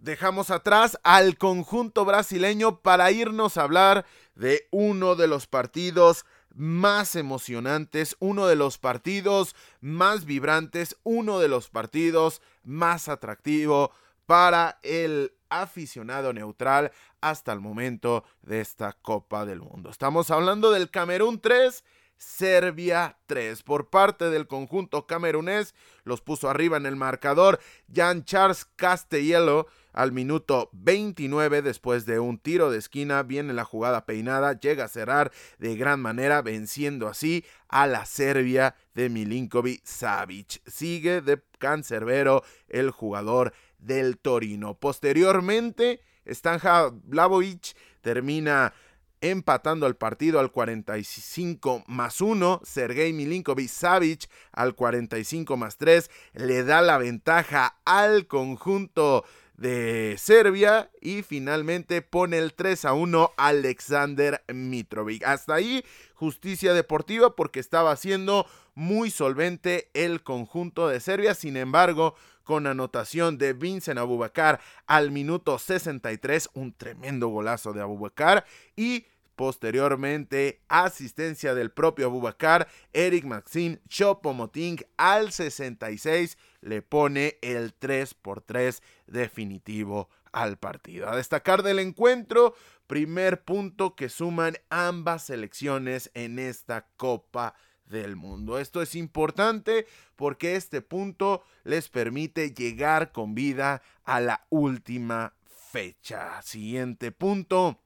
dejamos 0.09 0.51
atrás 0.51 0.99
al 1.03 1.37
conjunto 1.37 2.07
brasileño 2.07 2.81
para 2.81 3.11
irnos 3.12 3.59
a 3.59 3.62
hablar 3.64 4.07
de 4.35 4.66
uno 4.71 5.16
de 5.16 5.29
los 5.29 5.47
partidos 5.47 6.25
más 6.55 7.14
emocionantes, 7.14 8.16
uno 8.18 8.47
de 8.47 8.57
los 8.57 8.79
partidos 8.79 9.55
más 9.83 10.25
vibrantes, 10.25 10.97
uno 11.03 11.40
de 11.40 11.49
los 11.49 11.68
partidos 11.68 12.40
más 12.64 13.11
atractivo 13.11 13.92
para 14.25 14.79
el 14.83 15.35
aficionado 15.51 16.33
neutral 16.33 16.90
hasta 17.21 17.53
el 17.53 17.61
momento 17.61 18.25
de 18.40 18.62
esta 18.62 18.94
Copa 18.94 19.44
del 19.44 19.61
Mundo. 19.61 19.90
Estamos 19.90 20.31
hablando 20.31 20.71
del 20.71 20.90
Camerún 20.90 21.38
3 21.38 21.85
Serbia 22.18 23.16
3. 23.27 23.62
Por 23.62 23.88
parte 23.88 24.29
del 24.29 24.47
conjunto 24.47 25.07
camerunés, 25.07 25.75
los 26.03 26.21
puso 26.21 26.51
arriba 26.51 26.77
en 26.77 26.87
el 26.87 26.97
marcador 26.97 27.61
Jan 27.92 28.25
Charles 28.25 28.66
Castellelo 28.77 29.68
al 29.92 30.12
minuto 30.12 30.70
29 30.72 31.62
después 31.62 32.07
de 32.07 32.18
un 32.20 32.38
tiro 32.38 32.70
de 32.70 32.79
esquina. 32.79 33.22
Viene 33.22 33.53
la 33.53 33.64
jugada 33.64 34.07
peinada, 34.07 34.59
llega 34.59 34.85
a 34.85 34.88
cerrar 34.88 35.33
de 35.59 35.77
gran 35.77 36.01
manera, 36.01 36.42
venciendo 36.42 37.09
así 37.09 37.44
a 37.68 37.87
la 37.87 38.07
Serbia 38.07 38.74
de 38.94 39.09
Milinkovic 39.09 39.85
Savic. 39.85 40.61
Sigue 40.66 41.20
de 41.20 41.42
cancerbero 41.59 42.42
el 42.68 42.90
jugador 42.90 43.53
del 43.79 44.18
Torino. 44.18 44.74
Posteriormente, 44.79 46.01
Stanja 46.27 46.90
Blavovic 46.92 47.77
termina 48.01 48.72
empatando 49.20 49.87
el 49.87 49.96
partido 49.96 50.40
al 50.40 50.51
45 50.51 51.85
más 51.87 52.20
1. 52.20 52.61
Sergei 52.64 53.12
Milinkovic 53.12 53.68
Savic 53.68 54.29
al 54.53 54.74
45 54.74 55.57
más 55.57 55.77
3 55.77 56.11
le 56.35 56.64
da 56.64 56.83
la 56.83 56.98
ventaja 56.98 57.79
al 57.85 58.27
conjunto 58.27 59.24
de 59.59 60.14
Serbia 60.18 60.88
y 61.01 61.23
finalmente 61.23 62.01
pone 62.01 62.38
el 62.38 62.55
3 62.55 62.85
a 62.87 62.92
1 62.94 63.33
Alexander 63.37 64.42
Mitrovic. 64.53 65.25
Hasta 65.25 65.55
ahí 65.55 65.85
justicia 66.14 66.73
deportiva 66.73 67.35
porque 67.35 67.61
estaba 67.61 67.94
siendo 67.97 68.47
muy 68.75 69.11
solvente 69.11 69.90
el 69.94 70.23
conjunto 70.23 70.88
de 70.88 71.01
Serbia. 71.01 71.35
Sin 71.35 71.57
embargo, 71.57 72.14
con 72.44 72.68
anotación 72.68 73.37
de 73.37 73.53
Vincent 73.53 73.99
Abubakar 73.99 74.61
al 74.87 75.11
minuto 75.11 75.59
63, 75.59 76.51
un 76.55 76.73
tremendo 76.73 77.29
golazo 77.29 77.73
de 77.73 77.83
Abubakar 77.83 78.47
y 78.77 79.07
Posteriormente, 79.38 80.64
asistencia 80.66 81.55
del 81.55 81.70
propio 81.70 82.07
Abubakar, 82.07 82.66
Eric 82.92 83.24
Maxine 83.24 83.81
Chopomoting 83.88 84.85
al 84.96 85.31
66 85.31 86.37
le 86.61 86.83
pone 86.83 87.38
el 87.40 87.72
3 87.72 88.14
por 88.14 88.40
3 88.40 88.83
definitivo 89.07 90.09
al 90.33 90.59
partido. 90.59 91.09
A 91.09 91.14
destacar 91.14 91.62
del 91.62 91.79
encuentro, 91.79 92.57
primer 92.88 93.44
punto 93.44 93.94
que 93.94 94.09
suman 94.09 94.57
ambas 94.70 95.27
selecciones 95.27 96.11
en 96.14 96.40
esta 96.40 96.88
Copa 96.96 97.55
del 97.85 98.16
Mundo. 98.16 98.59
Esto 98.59 98.83
es 98.83 98.96
importante 98.96 99.87
porque 100.16 100.57
este 100.57 100.83
punto 100.83 101.44
les 101.62 101.88
permite 101.88 102.51
llegar 102.51 103.12
con 103.12 103.37
vida 103.37 103.83
a 104.03 104.18
la 104.18 104.48
última 104.51 105.35
fecha. 105.70 106.42
Siguiente 106.42 107.12
punto 107.12 107.79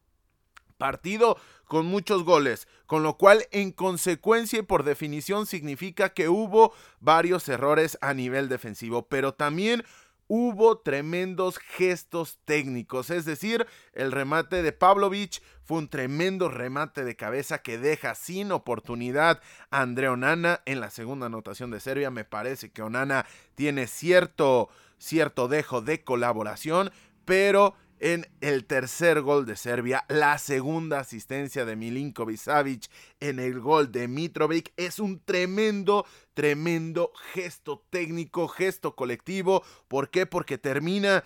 partido 0.83 1.39
con 1.69 1.87
muchos 1.87 2.25
goles, 2.25 2.67
con 2.87 3.05
lo 3.05 3.17
cual 3.17 3.47
en 3.53 3.71
consecuencia 3.71 4.59
y 4.59 4.63
por 4.63 4.83
definición 4.83 5.47
significa 5.47 6.09
que 6.09 6.29
hubo 6.29 6.75
varios 6.99 7.49
errores 7.49 7.97
a 8.01 8.15
nivel 8.15 8.49
defensivo, 8.49 9.07
pero 9.07 9.33
también 9.33 9.85
hubo 10.27 10.79
tremendos 10.79 11.59
gestos 11.59 12.41
técnicos, 12.45 13.11
es 13.11 13.25
decir, 13.25 13.65
el 13.93 14.11
remate 14.11 14.65
de 14.65 14.73
Pavlovich 14.73 15.41
fue 15.63 15.79
un 15.79 15.87
tremendo 15.89 16.49
remate 16.49 17.05
de 17.05 17.15
cabeza 17.15 17.59
que 17.59 17.79
deja 17.79 18.17
sin 18.17 18.51
oportunidad 18.51 19.41
a 19.71 19.83
André 19.83 20.09
Onana 20.09 20.63
en 20.65 20.81
la 20.81 20.91
segunda 20.91 21.27
anotación 21.27 21.71
de 21.71 21.79
Serbia. 21.79 22.11
Me 22.11 22.25
parece 22.25 22.73
que 22.73 22.83
Onana 22.83 23.25
tiene 23.55 23.87
cierto, 23.87 24.69
cierto 24.99 25.47
dejo 25.47 25.81
de 25.81 26.03
colaboración, 26.03 26.91
pero 27.25 27.77
en 28.03 28.27
el 28.41 28.65
tercer 28.65 29.21
gol 29.21 29.47
de 29.47 29.55
Serbia, 29.55 30.05
la 30.09 30.37
segunda 30.39 30.99
asistencia 30.99 31.65
de 31.65 31.77
Milinkovic 31.77 32.37
Savic 32.37 32.91
en 33.21 33.39
el 33.39 33.61
gol 33.61 33.93
de 33.93 34.09
Mitrovic 34.09 34.73
es 34.77 34.99
un 34.99 35.21
tremendo, 35.21 36.05
tremendo 36.35 37.13
gesto 37.33 37.87
técnico, 37.91 38.49
gesto 38.49 38.97
colectivo. 38.97 39.63
¿Por 39.87 40.11
qué? 40.11 40.27
Porque 40.27 40.59
termina 40.59 41.23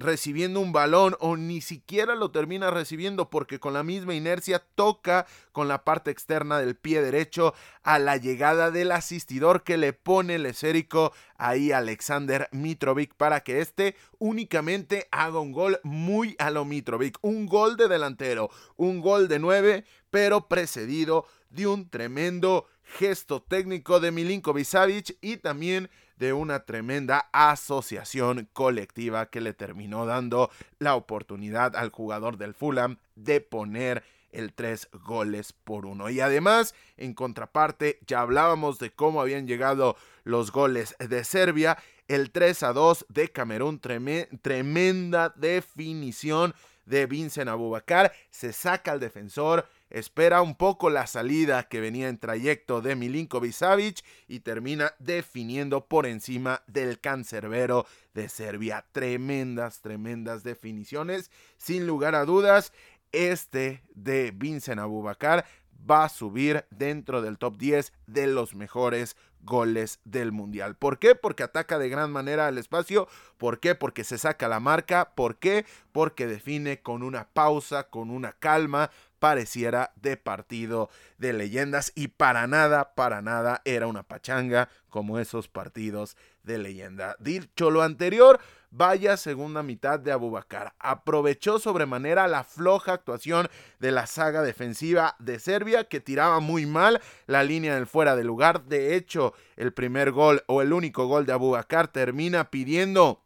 recibiendo 0.00 0.60
un 0.60 0.72
balón 0.72 1.14
o 1.20 1.36
ni 1.36 1.60
siquiera 1.60 2.14
lo 2.14 2.30
termina 2.30 2.70
recibiendo 2.70 3.28
porque 3.28 3.60
con 3.60 3.74
la 3.74 3.82
misma 3.82 4.14
inercia 4.14 4.64
toca 4.74 5.26
con 5.52 5.68
la 5.68 5.84
parte 5.84 6.10
externa 6.10 6.58
del 6.58 6.74
pie 6.74 7.02
derecho 7.02 7.54
a 7.82 7.98
la 7.98 8.16
llegada 8.16 8.70
del 8.70 8.92
asistidor 8.92 9.62
que 9.62 9.76
le 9.76 9.92
pone 9.92 10.36
el 10.36 10.46
esérico 10.46 11.12
ahí 11.36 11.70
Alexander 11.70 12.48
Mitrovic 12.50 13.14
para 13.14 13.40
que 13.40 13.60
este 13.60 13.94
únicamente 14.18 15.06
haga 15.12 15.38
un 15.38 15.52
gol 15.52 15.78
muy 15.82 16.34
a 16.38 16.50
lo 16.50 16.64
Mitrovic, 16.64 17.18
un 17.20 17.46
gol 17.46 17.76
de 17.76 17.88
delantero, 17.88 18.50
un 18.76 19.00
gol 19.00 19.28
de 19.28 19.38
nueve, 19.38 19.84
pero 20.08 20.48
precedido 20.48 21.26
de 21.50 21.66
un 21.66 21.90
tremendo 21.90 22.66
gesto 22.82 23.42
técnico 23.42 24.00
de 24.00 24.10
Milinkovic 24.10 24.64
Savic 24.64 25.16
y 25.20 25.36
también 25.36 25.90
de 26.20 26.34
una 26.34 26.60
tremenda 26.66 27.30
asociación 27.32 28.46
colectiva 28.52 29.30
que 29.30 29.40
le 29.40 29.54
terminó 29.54 30.04
dando 30.04 30.50
la 30.78 30.94
oportunidad 30.94 31.74
al 31.74 31.88
jugador 31.88 32.36
del 32.36 32.52
Fulham 32.52 32.98
de 33.16 33.40
poner 33.40 34.04
el 34.30 34.52
tres 34.52 34.88
goles 34.92 35.54
por 35.54 35.86
uno. 35.86 36.10
Y 36.10 36.20
además, 36.20 36.74
en 36.98 37.14
contraparte, 37.14 37.98
ya 38.06 38.20
hablábamos 38.20 38.78
de 38.78 38.90
cómo 38.90 39.22
habían 39.22 39.48
llegado 39.48 39.96
los 40.22 40.52
goles 40.52 40.94
de 40.98 41.24
Serbia. 41.24 41.78
El 42.06 42.30
3 42.30 42.64
a 42.64 42.72
2 42.74 43.06
de 43.08 43.28
Camerún, 43.28 43.80
tremenda 43.80 45.32
definición 45.36 46.54
de 46.84 47.06
Vincent 47.06 47.48
Abubakar. 47.48 48.12
Se 48.30 48.52
saca 48.52 48.92
al 48.92 49.00
defensor 49.00 49.66
espera 49.90 50.40
un 50.40 50.54
poco 50.54 50.88
la 50.88 51.06
salida 51.06 51.64
que 51.64 51.80
venía 51.80 52.08
en 52.08 52.18
trayecto 52.18 52.80
de 52.80 52.96
Milinkovic 52.96 53.52
Savic 53.52 54.04
y 54.28 54.40
termina 54.40 54.94
definiendo 54.98 55.86
por 55.86 56.06
encima 56.06 56.62
del 56.66 57.00
cancerbero 57.00 57.86
de 58.14 58.28
Serbia. 58.28 58.86
Tremendas, 58.92 59.80
tremendas 59.80 60.42
definiciones. 60.42 61.30
Sin 61.58 61.86
lugar 61.86 62.14
a 62.14 62.24
dudas, 62.24 62.72
este 63.12 63.82
de 63.94 64.32
Vincent 64.34 64.80
Abubakar 64.80 65.44
va 65.88 66.04
a 66.04 66.08
subir 66.08 66.64
dentro 66.70 67.22
del 67.22 67.38
top 67.38 67.56
10 67.56 67.92
de 68.06 68.26
los 68.26 68.54
mejores 68.54 69.16
goles 69.42 70.00
del 70.04 70.32
mundial. 70.32 70.76
¿Por 70.76 70.98
qué? 70.98 71.14
Porque 71.14 71.42
ataca 71.42 71.78
de 71.78 71.88
gran 71.88 72.12
manera 72.12 72.46
al 72.46 72.58
espacio. 72.58 73.08
¿Por 73.38 73.58
qué? 73.60 73.74
Porque 73.74 74.04
se 74.04 74.18
saca 74.18 74.48
la 74.48 74.60
marca. 74.60 75.12
¿Por 75.14 75.36
qué? 75.38 75.64
Porque 75.92 76.26
define 76.26 76.80
con 76.80 77.02
una 77.02 77.28
pausa, 77.28 77.84
con 77.88 78.10
una 78.10 78.32
calma, 78.32 78.90
pareciera 79.20 79.92
de 79.94 80.16
partido 80.16 80.90
de 81.18 81.32
leyendas 81.32 81.92
y 81.94 82.08
para 82.08 82.48
nada, 82.48 82.94
para 82.96 83.22
nada 83.22 83.62
era 83.64 83.86
una 83.86 84.02
pachanga 84.02 84.68
como 84.88 85.20
esos 85.20 85.46
partidos 85.46 86.16
de 86.42 86.58
leyenda. 86.58 87.16
Dicho 87.20 87.70
lo 87.70 87.82
anterior, 87.82 88.40
vaya 88.70 89.16
segunda 89.16 89.62
mitad 89.62 90.00
de 90.00 90.10
Abubakar. 90.12 90.74
Aprovechó 90.78 91.58
sobremanera 91.58 92.26
la 92.26 92.44
floja 92.44 92.94
actuación 92.94 93.48
de 93.78 93.92
la 93.92 94.06
saga 94.06 94.42
defensiva 94.42 95.16
de 95.18 95.38
Serbia 95.38 95.84
que 95.84 96.00
tiraba 96.00 96.40
muy 96.40 96.66
mal 96.66 97.00
la 97.26 97.44
línea 97.44 97.74
del 97.74 97.86
fuera 97.86 98.16
de 98.16 98.24
lugar. 98.24 98.64
De 98.64 98.96
hecho, 98.96 99.34
el 99.56 99.72
primer 99.72 100.12
gol 100.12 100.42
o 100.46 100.62
el 100.62 100.72
único 100.72 101.06
gol 101.06 101.26
de 101.26 101.32
Abubakar 101.32 101.88
termina 101.88 102.50
pidiendo 102.50 103.22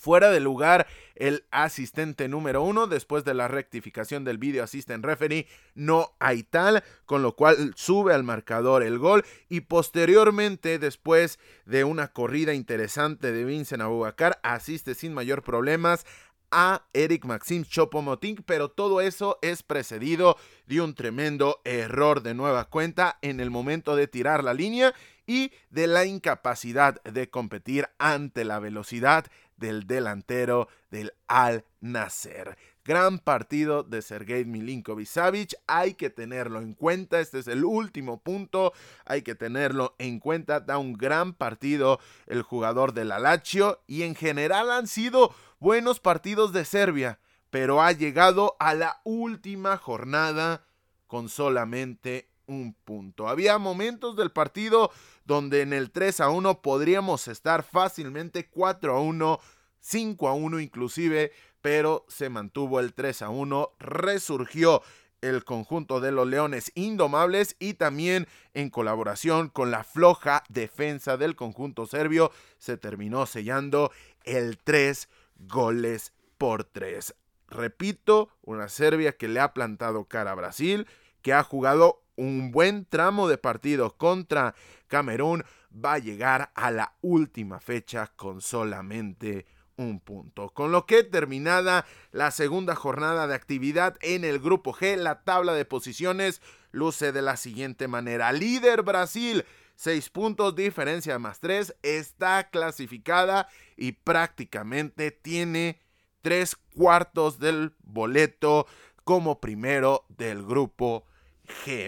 Fuera 0.00 0.30
de 0.30 0.40
lugar 0.40 0.86
el 1.14 1.44
asistente 1.50 2.26
número 2.26 2.62
uno 2.62 2.86
después 2.86 3.22
de 3.22 3.34
la 3.34 3.48
rectificación 3.48 4.24
del 4.24 4.38
video 4.38 4.64
assistant 4.64 5.04
referee 5.04 5.46
no 5.74 6.16
hay 6.18 6.42
tal, 6.42 6.82
con 7.04 7.20
lo 7.20 7.36
cual 7.36 7.74
sube 7.76 8.14
al 8.14 8.24
marcador 8.24 8.82
el 8.82 8.98
gol 8.98 9.26
y 9.50 9.60
posteriormente 9.60 10.78
después 10.78 11.38
de 11.66 11.84
una 11.84 12.08
corrida 12.08 12.54
interesante 12.54 13.30
de 13.30 13.44
Vincent 13.44 13.82
Abubakar 13.82 14.40
asiste 14.42 14.94
sin 14.94 15.12
mayor 15.12 15.42
problemas 15.42 16.06
a 16.50 16.86
Eric 16.94 17.26
Maxim 17.26 17.64
Chopomoting, 17.64 18.42
pero 18.46 18.70
todo 18.70 19.02
eso 19.02 19.38
es 19.42 19.62
precedido 19.62 20.38
de 20.66 20.80
un 20.80 20.94
tremendo 20.94 21.60
error 21.64 22.22
de 22.22 22.32
nueva 22.32 22.64
cuenta 22.70 23.18
en 23.20 23.38
el 23.38 23.50
momento 23.50 23.96
de 23.96 24.08
tirar 24.08 24.42
la 24.42 24.54
línea 24.54 24.94
y 25.26 25.52
de 25.70 25.86
la 25.86 26.06
incapacidad 26.06 27.00
de 27.04 27.30
competir 27.30 27.88
ante 27.98 28.44
la 28.44 28.58
velocidad 28.58 29.26
del 29.60 29.86
delantero 29.86 30.68
del 30.90 31.12
Al 31.28 31.64
Nasser. 31.80 32.58
Gran 32.82 33.18
partido 33.18 33.84
de 33.84 34.02
Sergei 34.02 34.44
Milinkovic 34.44 35.06
Savic, 35.06 35.54
hay 35.68 35.94
que 35.94 36.10
tenerlo 36.10 36.60
en 36.60 36.74
cuenta, 36.74 37.20
este 37.20 37.38
es 37.38 37.46
el 37.46 37.64
último 37.64 38.20
punto, 38.20 38.72
hay 39.04 39.22
que 39.22 39.34
tenerlo 39.36 39.94
en 39.98 40.18
cuenta, 40.18 40.58
da 40.60 40.78
un 40.78 40.94
gran 40.94 41.34
partido 41.34 42.00
el 42.26 42.42
jugador 42.42 42.94
del 42.94 43.08
Lazio. 43.08 43.82
Y 43.86 44.02
en 44.02 44.16
general 44.16 44.70
han 44.72 44.88
sido 44.88 45.32
buenos 45.60 46.00
partidos 46.00 46.52
de 46.52 46.64
Serbia, 46.64 47.20
pero 47.50 47.82
ha 47.82 47.92
llegado 47.92 48.56
a 48.58 48.74
la 48.74 49.00
última 49.04 49.76
jornada 49.76 50.64
con 51.06 51.28
solamente 51.28 52.30
un 52.46 52.74
punto. 52.74 53.28
Había 53.28 53.58
momentos 53.58 54.16
del 54.16 54.32
partido 54.32 54.90
donde 55.30 55.60
en 55.60 55.72
el 55.72 55.92
3 55.92 56.22
a 56.22 56.30
1 56.30 56.60
podríamos 56.60 57.28
estar 57.28 57.62
fácilmente 57.62 58.48
4 58.48 58.96
a 58.96 59.00
1, 59.00 59.38
5 59.78 60.28
a 60.28 60.34
1 60.34 60.58
inclusive, 60.58 61.30
pero 61.60 62.04
se 62.08 62.28
mantuvo 62.28 62.80
el 62.80 62.94
3 62.94 63.22
a 63.22 63.28
1, 63.28 63.70
resurgió 63.78 64.82
el 65.20 65.44
conjunto 65.44 66.00
de 66.00 66.10
los 66.10 66.26
Leones 66.26 66.72
Indomables 66.74 67.54
y 67.60 67.74
también 67.74 68.26
en 68.54 68.70
colaboración 68.70 69.50
con 69.50 69.70
la 69.70 69.84
floja 69.84 70.42
defensa 70.48 71.16
del 71.16 71.36
conjunto 71.36 71.86
serbio 71.86 72.32
se 72.58 72.76
terminó 72.76 73.24
sellando 73.24 73.92
el 74.24 74.58
3 74.58 75.08
goles 75.38 76.12
por 76.38 76.64
3. 76.64 77.14
Repito, 77.46 78.30
una 78.42 78.68
Serbia 78.68 79.16
que 79.16 79.28
le 79.28 79.38
ha 79.38 79.54
plantado 79.54 80.06
cara 80.06 80.32
a 80.32 80.34
Brasil, 80.34 80.88
que 81.22 81.34
ha 81.34 81.44
jugado 81.44 82.02
un 82.20 82.50
buen 82.50 82.84
tramo 82.84 83.28
de 83.28 83.38
partido 83.38 83.96
contra 83.96 84.54
Camerún, 84.88 85.42
va 85.72 85.94
a 85.94 85.98
llegar 85.98 86.50
a 86.54 86.70
la 86.70 86.94
última 87.00 87.60
fecha 87.60 88.12
con 88.14 88.42
solamente 88.42 89.46
un 89.76 90.00
punto. 90.00 90.50
Con 90.50 90.70
lo 90.70 90.84
que 90.84 91.02
terminada 91.02 91.86
la 92.12 92.30
segunda 92.30 92.74
jornada 92.74 93.26
de 93.26 93.34
actividad 93.34 93.96
en 94.02 94.24
el 94.24 94.38
grupo 94.38 94.74
G, 94.74 94.96
la 94.96 95.22
tabla 95.22 95.54
de 95.54 95.64
posiciones 95.64 96.42
luce 96.72 97.12
de 97.12 97.22
la 97.22 97.38
siguiente 97.38 97.88
manera. 97.88 98.32
Líder 98.32 98.82
Brasil, 98.82 99.46
6 99.76 100.10
puntos, 100.10 100.54
diferencia 100.54 101.18
más 101.18 101.40
3, 101.40 101.74
está 101.82 102.50
clasificada 102.50 103.48
y 103.78 103.92
prácticamente 103.92 105.10
tiene 105.10 105.80
tres 106.20 106.54
cuartos 106.76 107.38
del 107.38 107.72
boleto 107.82 108.66
como 109.04 109.40
primero 109.40 110.04
del 110.10 110.44
grupo 110.44 111.06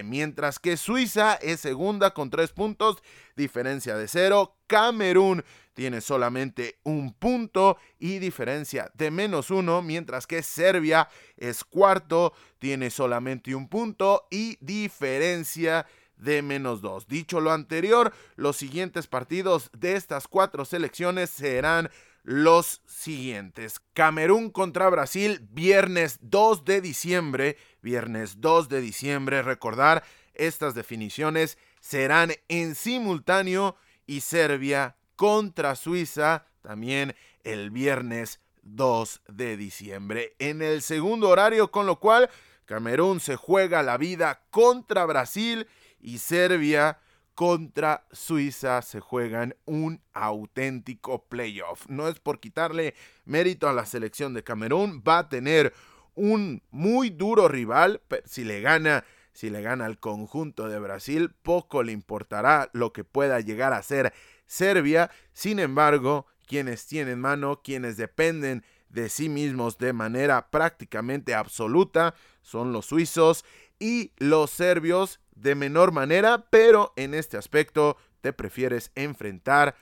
Mientras 0.03 0.59
que 0.59 0.77
Suiza 0.77 1.35
es 1.35 1.59
segunda 1.59 2.13
con 2.13 2.29
tres 2.29 2.51
puntos, 2.51 2.97
diferencia 3.35 3.97
de 3.97 4.07
cero. 4.07 4.55
Camerún 4.67 5.43
tiene 5.73 6.01
solamente 6.01 6.79
un 6.83 7.13
punto 7.13 7.77
y 7.99 8.19
diferencia 8.19 8.91
de 8.93 9.11
menos 9.11 9.49
uno, 9.49 9.81
mientras 9.81 10.27
que 10.27 10.43
Serbia 10.43 11.09
es 11.37 11.63
cuarto, 11.63 12.33
tiene 12.59 12.89
solamente 12.89 13.55
un 13.55 13.67
punto 13.67 14.27
y 14.29 14.57
diferencia 14.61 15.85
de 16.17 16.41
menos 16.41 16.81
dos. 16.81 17.07
Dicho 17.07 17.41
lo 17.41 17.51
anterior, 17.51 18.13
los 18.35 18.55
siguientes 18.55 19.07
partidos 19.07 19.69
de 19.77 19.95
estas 19.95 20.27
cuatro 20.27 20.63
selecciones 20.65 21.29
serán 21.29 21.89
los 22.23 22.81
siguientes. 22.85 23.81
Camerún 23.93 24.49
contra 24.49 24.89
Brasil, 24.89 25.45
viernes 25.51 26.19
2 26.21 26.63
de 26.63 26.79
diciembre. 26.81 27.57
Viernes 27.83 28.41
2 28.41 28.69
de 28.69 28.81
diciembre. 28.81 29.43
Recordar, 29.43 30.03
estas 30.33 30.73
definiciones 30.73 31.59
serán 31.79 32.31
en 32.47 32.73
simultáneo 32.73 33.75
y 34.07 34.21
Serbia 34.21 34.95
contra 35.15 35.75
Suiza 35.75 36.47
también 36.61 37.15
el 37.43 37.69
viernes 37.69 38.39
2 38.63 39.21
de 39.27 39.57
diciembre. 39.57 40.35
En 40.39 40.61
el 40.61 40.81
segundo 40.81 41.29
horario, 41.29 41.69
con 41.69 41.85
lo 41.85 41.99
cual 41.99 42.29
Camerún 42.65 43.19
se 43.19 43.35
juega 43.35 43.83
la 43.83 43.97
vida 43.97 44.41
contra 44.49 45.05
Brasil 45.05 45.67
y 45.99 46.17
Serbia 46.17 46.99
contra 47.35 48.05
Suiza 48.11 48.81
se 48.81 48.99
juegan 48.99 49.55
un 49.65 50.01
auténtico 50.13 51.25
playoff. 51.25 51.87
No 51.87 52.07
es 52.07 52.19
por 52.19 52.39
quitarle 52.39 52.93
mérito 53.25 53.67
a 53.67 53.73
la 53.73 53.85
selección 53.85 54.33
de 54.33 54.43
Camerún, 54.43 55.03
va 55.05 55.19
a 55.19 55.29
tener 55.29 55.73
un 56.15 56.61
muy 56.71 57.09
duro 57.09 57.47
rival, 57.47 58.01
si 58.25 58.43
le 58.43 58.61
gana 58.61 59.03
si 59.33 59.49
le 59.49 59.61
gana 59.61 59.85
al 59.85 59.99
conjunto 59.99 60.69
de 60.69 60.79
Brasil, 60.79 61.31
poco 61.41 61.83
le 61.83 61.91
importará 61.91 62.69
lo 62.71 62.93
que 62.93 63.03
pueda 63.03 63.39
llegar 63.39 63.73
a 63.73 63.81
ser 63.81 64.13
Serbia. 64.45 65.09
Sin 65.33 65.59
embargo, 65.59 66.27
quienes 66.45 66.85
tienen 66.85 67.19
mano, 67.19 67.61
quienes 67.63 67.97
dependen 67.97 68.63
de 68.89 69.09
sí 69.09 69.29
mismos 69.29 69.79
de 69.79 69.91
manera 69.91 70.51
prácticamente 70.51 71.33
absoluta, 71.33 72.13
son 72.43 72.71
los 72.71 72.85
suizos 72.85 73.43
y 73.79 74.11
los 74.17 74.51
serbios 74.51 75.19
de 75.33 75.55
menor 75.55 75.91
manera, 75.91 76.45
pero 76.51 76.93
en 76.95 77.15
este 77.15 77.37
aspecto 77.37 77.97
te 78.21 78.33
prefieres 78.33 78.91
enfrentar 78.93 79.75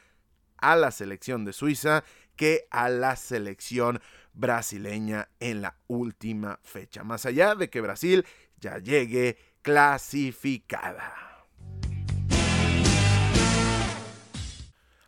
a 0.58 0.78
la 0.78 0.92
selección 0.92 1.44
de 1.44 1.52
Suiza 1.52 2.06
que 2.38 2.68
a 2.72 2.88
la 2.88 3.18
selección 3.18 4.00
brasileña 4.34 5.30
en 5.40 5.62
la 5.62 5.78
última 5.88 6.60
fecha. 6.64 7.04
Más 7.04 7.26
allá 7.26 7.56
de 7.56 7.70
que 7.70 7.82
Brasil 7.82 8.26
ya 8.60 8.78
llegue 8.78 9.38
clasificada. 9.62 11.31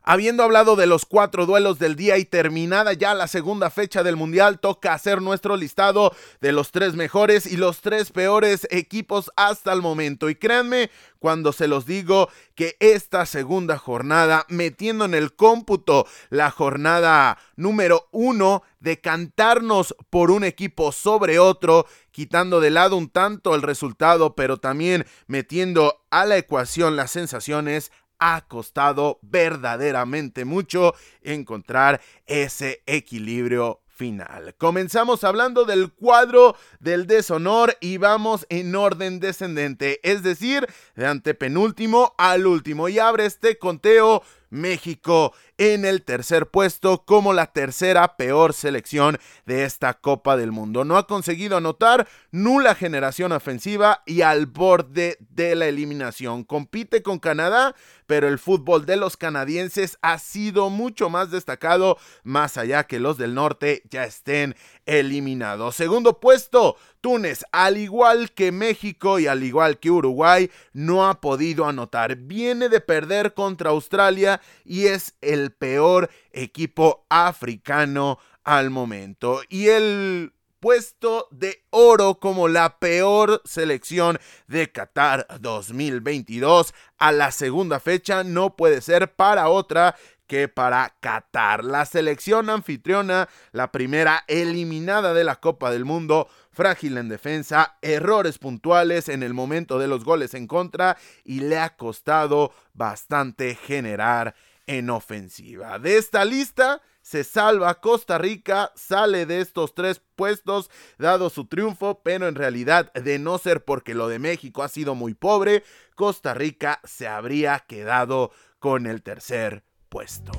Habiendo 0.05 0.43
hablado 0.43 0.75
de 0.75 0.85
los 0.85 1.05
cuatro 1.05 1.45
duelos 1.45 1.79
del 1.79 1.95
día 1.95 2.17
y 2.17 2.25
terminada 2.25 2.91
ya 2.91 3.13
la 3.13 3.27
segunda 3.27 3.69
fecha 3.69 4.03
del 4.03 4.17
Mundial, 4.17 4.59
toca 4.59 4.93
hacer 4.93 5.21
nuestro 5.21 5.55
listado 5.55 6.13
de 6.41 6.51
los 6.51 6.71
tres 6.71 6.95
mejores 6.95 7.45
y 7.45 7.55
los 7.55 7.79
tres 7.79 8.11
peores 8.11 8.67
equipos 8.69 9.31
hasta 9.37 9.71
el 9.71 9.81
momento. 9.81 10.29
Y 10.29 10.35
créanme 10.35 10.91
cuando 11.19 11.53
se 11.53 11.69
los 11.69 11.85
digo 11.85 12.27
que 12.53 12.75
esta 12.81 13.25
segunda 13.25 13.77
jornada, 13.77 14.45
metiendo 14.49 15.05
en 15.05 15.13
el 15.13 15.33
cómputo 15.35 16.05
la 16.29 16.51
jornada 16.51 17.37
número 17.55 18.09
uno, 18.11 18.63
de 18.81 18.99
cantarnos 18.99 19.95
por 20.09 20.29
un 20.29 20.43
equipo 20.43 20.91
sobre 20.91 21.39
otro, 21.39 21.85
quitando 22.11 22.59
de 22.59 22.69
lado 22.69 22.97
un 22.97 23.07
tanto 23.07 23.55
el 23.55 23.61
resultado, 23.61 24.35
pero 24.35 24.57
también 24.57 25.05
metiendo 25.27 26.03
a 26.11 26.25
la 26.25 26.35
ecuación 26.35 26.97
las 26.97 27.11
sensaciones, 27.11 27.93
ha 28.25 28.45
costado 28.47 29.19
verdaderamente 29.21 30.45
mucho 30.45 30.95
encontrar 31.21 31.99
ese 32.25 32.81
equilibrio 32.85 33.81
final. 33.93 34.55
Comenzamos 34.57 35.25
hablando 35.25 35.65
del 35.65 35.91
cuadro 35.91 36.55
del 36.79 37.05
deshonor 37.05 37.77
y 37.81 37.97
vamos 37.97 38.45
en 38.47 38.75
orden 38.77 39.19
descendente, 39.19 39.99
es 40.03 40.23
decir, 40.23 40.65
de 40.95 41.05
antepenúltimo 41.05 42.15
al 42.17 42.47
último. 42.47 42.87
Y 42.87 42.97
abre 42.97 43.25
este 43.25 43.57
conteo 43.57 44.23
México 44.49 45.33
en 45.57 45.83
el 45.83 46.03
tercer 46.03 46.47
puesto 46.47 47.03
como 47.05 47.33
la 47.33 47.47
tercera 47.47 48.15
peor 48.15 48.53
selección 48.53 49.19
de 49.45 49.65
esta 49.65 49.95
Copa 49.95 50.37
del 50.37 50.51
Mundo. 50.51 50.85
No 50.85 50.97
ha 50.97 51.07
conseguido 51.07 51.57
anotar 51.57 52.07
nula 52.33 52.73
generación 52.73 53.31
ofensiva 53.31 54.01
y 54.07 54.21
al 54.21 54.47
borde 54.47 55.17
de 55.19 55.53
la 55.53 55.67
eliminación. 55.67 56.43
Compite 56.43 57.03
con 57.03 57.19
Canadá, 57.19 57.75
pero 58.07 58.27
el 58.27 58.39
fútbol 58.39 58.87
de 58.87 58.97
los 58.97 59.17
canadienses 59.17 59.99
ha 60.01 60.17
sido 60.17 60.71
mucho 60.71 61.11
más 61.11 61.29
destacado, 61.29 61.99
más 62.23 62.57
allá 62.57 62.85
que 62.85 62.99
los 62.99 63.19
del 63.19 63.35
norte 63.35 63.83
ya 63.91 64.03
estén 64.03 64.55
eliminados. 64.87 65.75
Segundo 65.75 66.19
puesto, 66.19 66.75
Túnez, 67.01 67.45
al 67.51 67.77
igual 67.77 68.31
que 68.31 68.51
México 68.51 69.19
y 69.19 69.27
al 69.27 69.43
igual 69.43 69.77
que 69.77 69.91
Uruguay, 69.91 70.49
no 70.73 71.07
ha 71.07 71.21
podido 71.21 71.67
anotar. 71.67 72.15
Viene 72.15 72.67
de 72.67 72.81
perder 72.81 73.35
contra 73.35 73.69
Australia 73.69 74.41
y 74.65 74.87
es 74.87 75.13
el 75.21 75.51
peor 75.51 76.09
equipo 76.31 77.05
africano 77.09 78.17
al 78.43 78.71
momento. 78.71 79.41
Y 79.49 79.67
el 79.67 80.33
puesto 80.63 81.27
de 81.29 81.61
oro 81.71 82.21
como 82.21 82.47
la 82.47 82.79
peor 82.79 83.41
selección 83.43 84.17
de 84.47 84.71
Qatar 84.71 85.27
2022 85.41 86.73
a 86.97 87.11
la 87.11 87.33
segunda 87.33 87.81
fecha 87.81 88.23
no 88.23 88.55
puede 88.55 88.79
ser 88.79 89.13
para 89.13 89.49
otra 89.49 89.97
que 90.25 90.47
para 90.47 90.95
Qatar. 91.01 91.65
La 91.65 91.83
selección 91.85 92.49
anfitriona, 92.49 93.27
la 93.51 93.73
primera 93.73 94.23
eliminada 94.29 95.13
de 95.13 95.25
la 95.25 95.35
Copa 95.41 95.69
del 95.69 95.83
Mundo, 95.83 96.29
frágil 96.53 96.97
en 96.97 97.09
defensa, 97.09 97.77
errores 97.81 98.37
puntuales 98.37 99.09
en 99.09 99.21
el 99.21 99.33
momento 99.33 99.79
de 99.79 99.89
los 99.89 100.05
goles 100.05 100.33
en 100.33 100.47
contra 100.47 100.95
y 101.25 101.41
le 101.41 101.59
ha 101.59 101.75
costado 101.75 102.53
bastante 102.71 103.55
generar 103.55 104.33
en 104.65 104.89
ofensiva. 104.89 105.77
De 105.77 105.97
esta 105.97 106.23
lista 106.23 106.81
se 107.03 107.23
salva 107.23 107.79
Costa 107.81 108.17
Rica, 108.17 108.71
sale 108.75 109.27
de 109.27 109.41
estos 109.41 109.75
tres 109.75 110.01
puestos 110.15 110.71
dado 110.97 111.29
su 111.29 111.45
triunfo, 111.45 112.01
pero 112.01 112.27
en 112.27 112.33
realidad 112.33 112.91
de 112.93 113.19
no 113.19 113.37
ser 113.37 113.63
porque 113.63 113.93
lo 113.93 114.07
de 114.07 114.17
México 114.17 114.63
ha 114.63 114.69
sido 114.69 114.95
muy 114.95 115.13
pobre, 115.13 115.63
Costa 115.95 116.33
Rica 116.33 116.79
se 116.83 117.07
habría 117.07 117.59
quedado 117.59 118.31
con 118.57 118.87
el 118.87 119.03
tercer 119.03 119.63
puesto. 119.89 120.31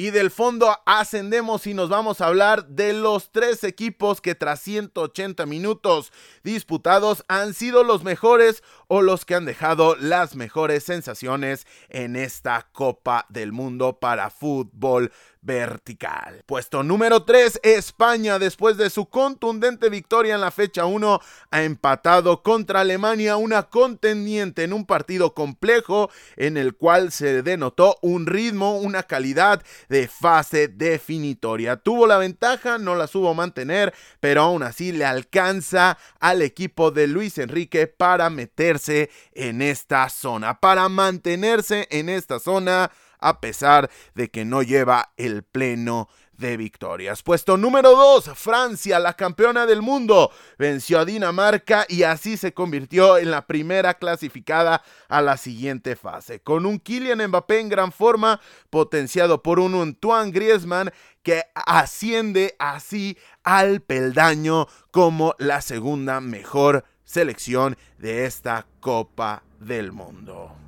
Y 0.00 0.12
del 0.12 0.30
fondo 0.30 0.78
ascendemos 0.86 1.66
y 1.66 1.74
nos 1.74 1.90
vamos 1.90 2.22
a 2.22 2.26
hablar 2.28 2.66
de 2.68 2.94
los 2.94 3.30
tres 3.32 3.64
equipos 3.64 4.22
que 4.22 4.34
tras 4.34 4.60
180 4.60 5.44
minutos 5.44 6.10
disputados 6.42 7.22
han 7.28 7.52
sido 7.52 7.84
los 7.84 8.02
mejores 8.02 8.62
o 8.88 9.02
los 9.02 9.26
que 9.26 9.34
han 9.34 9.44
dejado 9.44 9.96
las 9.96 10.36
mejores 10.36 10.84
sensaciones 10.84 11.66
en 11.90 12.16
esta 12.16 12.66
Copa 12.72 13.26
del 13.28 13.52
Mundo 13.52 13.98
para 14.00 14.30
fútbol 14.30 15.12
vertical. 15.42 16.42
Puesto 16.46 16.82
número 16.82 17.24
3, 17.24 17.60
España, 17.62 18.38
después 18.38 18.76
de 18.76 18.90
su 18.90 19.06
contundente 19.06 19.88
victoria 19.88 20.34
en 20.34 20.40
la 20.40 20.50
fecha 20.50 20.84
1, 20.84 21.20
ha 21.50 21.62
empatado 21.62 22.42
contra 22.42 22.80
Alemania, 22.80 23.36
una 23.36 23.64
contendiente 23.64 24.64
en 24.64 24.72
un 24.72 24.84
partido 24.84 25.34
complejo 25.34 26.10
en 26.36 26.56
el 26.56 26.74
cual 26.74 27.12
se 27.12 27.42
denotó 27.42 27.96
un 28.02 28.26
ritmo, 28.26 28.78
una 28.78 29.04
calidad 29.04 29.62
de 29.88 30.08
fase 30.08 30.68
definitoria. 30.68 31.76
Tuvo 31.76 32.06
la 32.06 32.18
ventaja, 32.18 32.78
no 32.78 32.94
la 32.94 33.06
supo 33.06 33.34
mantener, 33.34 33.94
pero 34.20 34.42
aún 34.42 34.62
así 34.62 34.92
le 34.92 35.04
alcanza 35.04 35.98
al 36.18 36.42
equipo 36.42 36.90
de 36.90 37.06
Luis 37.06 37.38
Enrique 37.38 37.86
para 37.86 38.30
meterse 38.30 39.10
en 39.32 39.62
esta 39.62 40.08
zona, 40.08 40.60
para 40.60 40.88
mantenerse 40.88 41.88
en 41.90 42.08
esta 42.08 42.38
zona 42.38 42.90
a 43.20 43.40
pesar 43.40 43.90
de 44.14 44.30
que 44.30 44.44
no 44.44 44.62
lleva 44.62 45.12
el 45.16 45.42
pleno 45.42 46.08
de 46.40 46.56
victorias. 46.56 47.22
Puesto 47.22 47.56
número 47.56 47.90
2, 47.90 48.30
Francia, 48.34 48.98
la 48.98 49.12
campeona 49.14 49.66
del 49.66 49.82
mundo, 49.82 50.32
venció 50.58 50.98
a 50.98 51.04
Dinamarca 51.04 51.86
y 51.88 52.02
así 52.02 52.36
se 52.36 52.52
convirtió 52.52 53.18
en 53.18 53.30
la 53.30 53.46
primera 53.46 53.94
clasificada 53.94 54.82
a 55.08 55.20
la 55.20 55.36
siguiente 55.36 55.94
fase. 55.94 56.40
Con 56.40 56.66
un 56.66 56.80
Kylian 56.80 57.28
Mbappé 57.28 57.60
en 57.60 57.68
gran 57.68 57.92
forma, 57.92 58.40
potenciado 58.70 59.42
por 59.42 59.60
un 59.60 59.74
Antoine 59.74 60.32
Griezmann 60.32 60.90
que 61.22 61.44
asciende 61.54 62.56
así 62.58 63.18
al 63.44 63.82
peldaño 63.82 64.66
como 64.90 65.34
la 65.38 65.60
segunda 65.60 66.20
mejor 66.20 66.84
selección 67.04 67.76
de 67.98 68.24
esta 68.24 68.66
Copa 68.80 69.42
del 69.58 69.92
Mundo. 69.92 70.59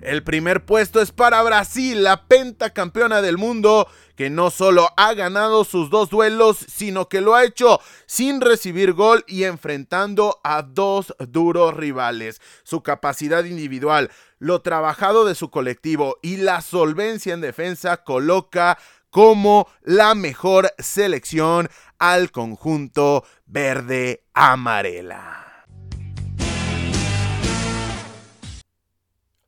El 0.00 0.22
primer 0.22 0.64
puesto 0.64 1.00
es 1.00 1.10
para 1.10 1.42
Brasil, 1.42 2.04
la 2.04 2.26
pentacampeona 2.26 3.20
del 3.20 3.36
mundo, 3.36 3.88
que 4.14 4.30
no 4.30 4.50
solo 4.50 4.90
ha 4.96 5.12
ganado 5.14 5.64
sus 5.64 5.90
dos 5.90 6.08
duelos, 6.08 6.56
sino 6.56 7.08
que 7.08 7.20
lo 7.20 7.34
ha 7.34 7.44
hecho 7.44 7.80
sin 8.06 8.40
recibir 8.40 8.92
gol 8.92 9.24
y 9.26 9.42
enfrentando 9.42 10.38
a 10.44 10.62
dos 10.62 11.14
duros 11.18 11.74
rivales. 11.74 12.40
Su 12.62 12.82
capacidad 12.82 13.44
individual, 13.44 14.10
lo 14.38 14.62
trabajado 14.62 15.24
de 15.24 15.34
su 15.34 15.50
colectivo 15.50 16.18
y 16.22 16.36
la 16.36 16.60
solvencia 16.60 17.34
en 17.34 17.40
defensa 17.40 18.04
coloca 18.04 18.78
como 19.10 19.68
la 19.82 20.14
mejor 20.14 20.72
selección 20.78 21.68
al 21.98 22.30
conjunto 22.30 23.24
verde 23.46 24.22
amarela. 24.32 25.47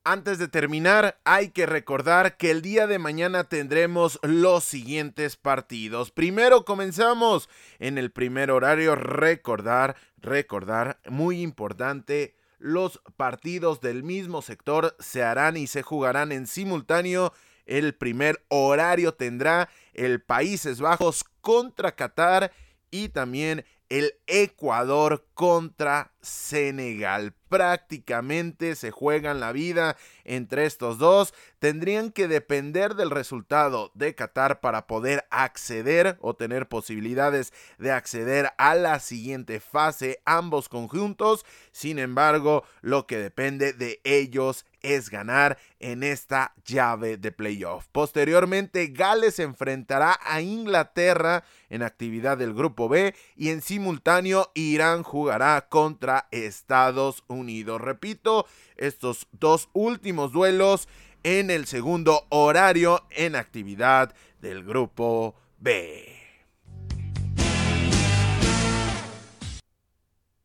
Antes 0.03 0.39
de 0.39 0.49
terminar, 0.49 1.21
hay 1.25 1.51
que 1.51 1.67
recordar 1.67 2.39
que 2.39 2.51
el 2.51 2.63
día 2.63 2.87
de 2.87 2.99
mañana 2.99 3.45
tendremos 3.45 4.19
los 4.23 4.65
siguientes 4.65 5.37
partidos. 5.37 6.11
Primero 6.11 6.65
comenzamos 6.65 7.51
en 7.79 7.99
el 7.99 8.11
primer 8.11 8.51
horario. 8.51 8.95
Recordar, 8.95 9.97
recordar, 10.17 11.01
muy 11.07 11.43
importante, 11.43 12.35
los 12.59 13.03
partidos 13.19 13.83
del 13.83 14.03
mismo 14.03 14.41
sector 14.41 14.97
se 15.01 15.23
harán 15.23 15.59
y 15.59 15.67
se 15.67 15.83
jugarán 15.83 16.33
en 16.33 16.47
simultáneo 16.47 17.35
El 17.67 17.95
primer 17.95 18.43
horario 18.49 19.13
tendrá 19.13 19.69
el 19.93 20.23
Países 20.23 20.81
Bajos 20.81 21.25
contra 21.43 21.95
Qatar 21.95 22.53
y 22.91 23.11
también 23.11 23.67
el 23.91 24.15
Ecuador 24.27 25.27
contra 25.41 26.13
Senegal. 26.21 27.33
Prácticamente 27.49 28.77
se 28.77 28.91
juegan 28.91 29.41
la 29.41 29.53
vida 29.53 29.97
entre 30.25 30.67
estos 30.67 30.99
dos. 30.99 31.33
Tendrían 31.59 32.13
que 32.13 32.29
depender 32.29 32.95
del 32.95 33.11
resultado 33.11 33.91
de 33.95 34.15
Qatar 34.15 34.61
para 34.61 34.87
poder 34.87 35.27
acceder 35.31 36.19
o 36.21 36.35
tener 36.35 36.69
posibilidades 36.69 37.55
de 37.79 37.91
acceder 37.91 38.53
a 38.59 38.75
la 38.75 39.01
siguiente 39.01 39.61
fase 39.61 40.21
ambos 40.27 40.69
conjuntos. 40.69 41.47
Sin 41.73 41.99
embargo, 41.99 42.63
lo 42.83 43.07
que 43.07 43.17
depende 43.17 43.73
de 43.73 44.01
ellos 44.05 44.67
es 44.83 45.11
ganar 45.11 45.59
en 45.79 46.03
esta 46.03 46.55
llave 46.65 47.17
de 47.17 47.33
playoff. 47.33 47.87
Posteriormente, 47.93 48.87
Gales 48.89 49.39
enfrentará 49.39 50.19
a 50.23 50.41
Inglaterra 50.41 51.45
en 51.69 51.83
actividad 51.83 52.39
del 52.39 52.55
grupo 52.55 52.89
B 52.89 53.15
y 53.37 53.51
en 53.51 53.61
simultáneo 53.61 54.51
Irán 54.55 55.03
jugará 55.03 55.30
contra 55.69 56.27
Estados 56.33 57.23
Unidos. 57.29 57.81
Repito, 57.81 58.47
estos 58.77 59.29
dos 59.33 59.69
últimos 59.73 60.33
duelos 60.33 60.89
en 61.23 61.51
el 61.51 61.67
segundo 61.67 62.27
horario 62.31 63.05
en 63.11 63.37
actividad 63.37 64.13
del 64.41 64.65
grupo 64.65 65.35
B. 65.59 66.20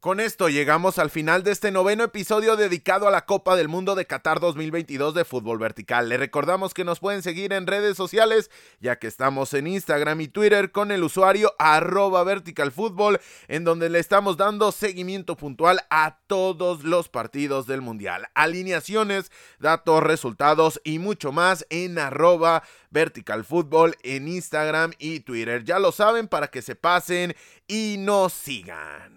Con 0.06 0.20
esto 0.20 0.50
llegamos 0.50 1.00
al 1.00 1.10
final 1.10 1.42
de 1.42 1.50
este 1.50 1.72
noveno 1.72 2.04
episodio 2.04 2.56
dedicado 2.56 3.08
a 3.08 3.12
la 3.12 3.26
Copa 3.26 3.56
del 3.56 3.70
Mundo 3.70 3.96
de 3.96 4.06
Qatar 4.06 4.40
2022 4.40 5.16
de 5.16 5.26
fútbol 5.26 5.58
vertical. 5.58 6.10
Le 6.10 6.18
recordamos 6.18 6.76
que 6.76 6.84
nos 6.84 7.00
pueden 7.00 7.24
seguir 7.24 7.52
en 7.54 7.66
redes 7.66 7.98
sociales, 7.98 8.52
ya 8.80 9.00
que 9.00 9.08
estamos 9.08 9.56
en 9.56 9.66
Instagram 9.66 10.22
y 10.22 10.28
Twitter 10.28 10.72
con 10.72 10.92
el 10.92 11.04
usuario 11.04 11.56
arroba 11.58 12.24
verticalfútbol, 12.24 13.20
en 13.48 13.64
donde 13.64 13.90
le 13.90 13.98
estamos 13.98 14.38
dando 14.38 14.72
seguimiento 14.72 15.36
puntual 15.38 15.82
a 15.90 16.20
todos 16.28 16.84
los 16.84 17.10
partidos 17.10 17.66
del 17.66 17.82
Mundial. 17.82 18.28
Alineaciones, 18.36 19.32
datos, 19.58 20.04
resultados 20.04 20.80
y 20.84 21.00
mucho 21.00 21.32
más 21.32 21.66
en 21.72 21.98
arroba 21.98 22.62
verticalfútbol 22.92 23.96
en 24.04 24.28
Instagram 24.28 24.92
y 25.00 25.22
Twitter. 25.22 25.64
Ya 25.64 25.80
lo 25.80 25.92
saben 25.92 26.28
para 26.28 26.50
que 26.50 26.62
se 26.62 26.76
pasen 26.76 27.36
y 27.68 27.96
nos 27.98 28.34
sigan. 28.34 29.15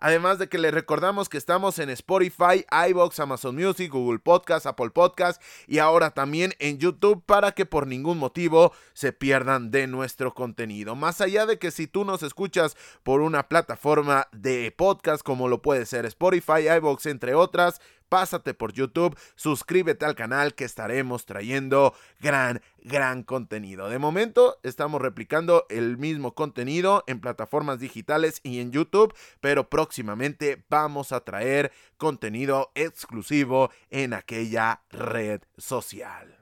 Además 0.00 0.38
de 0.38 0.48
que 0.48 0.58
les 0.58 0.72
recordamos 0.72 1.28
que 1.28 1.38
estamos 1.38 1.78
en 1.78 1.90
Spotify, 1.90 2.64
iBox, 2.88 3.20
Amazon 3.20 3.54
Music, 3.54 3.92
Google 3.92 4.18
Podcast, 4.18 4.66
Apple 4.66 4.90
Podcast 4.90 5.42
y 5.66 5.78
ahora 5.78 6.10
también 6.10 6.54
en 6.58 6.78
YouTube 6.78 7.22
para 7.24 7.52
que 7.52 7.66
por 7.66 7.86
ningún 7.86 8.18
motivo 8.18 8.72
se 8.94 9.12
pierdan 9.12 9.70
de 9.70 9.86
nuestro 9.86 10.34
contenido. 10.34 10.96
Más 10.96 11.20
allá 11.20 11.44
de 11.44 11.58
que 11.58 11.70
si 11.70 11.86
tú 11.86 12.04
nos 12.04 12.22
escuchas 12.22 12.76
por 13.02 13.20
una 13.20 13.48
plataforma 13.48 14.26
de 14.32 14.74
podcast 14.76 15.22
como 15.22 15.48
lo 15.48 15.60
puede 15.60 15.84
ser 15.84 16.06
Spotify, 16.06 16.68
iBox, 16.78 17.06
entre 17.06 17.34
otras, 17.34 17.80
pásate 18.10 18.52
por 18.52 18.74
YouTube, 18.74 19.16
suscríbete 19.36 20.04
al 20.04 20.14
canal 20.14 20.54
que 20.54 20.64
estaremos 20.64 21.24
trayendo 21.24 21.94
gran, 22.20 22.60
gran 22.82 23.22
contenido. 23.22 23.88
De 23.88 23.98
momento 23.98 24.58
estamos 24.62 25.00
replicando 25.00 25.64
el 25.70 25.96
mismo 25.96 26.34
contenido 26.34 27.04
en 27.06 27.20
plataformas 27.20 27.78
digitales 27.78 28.40
y 28.42 28.60
en 28.60 28.72
YouTube, 28.72 29.14
pero 29.40 29.70
próximamente 29.70 30.62
vamos 30.68 31.12
a 31.12 31.20
traer 31.20 31.72
contenido 31.96 32.72
exclusivo 32.74 33.70
en 33.90 34.12
aquella 34.12 34.82
red 34.90 35.40
social. 35.56 36.39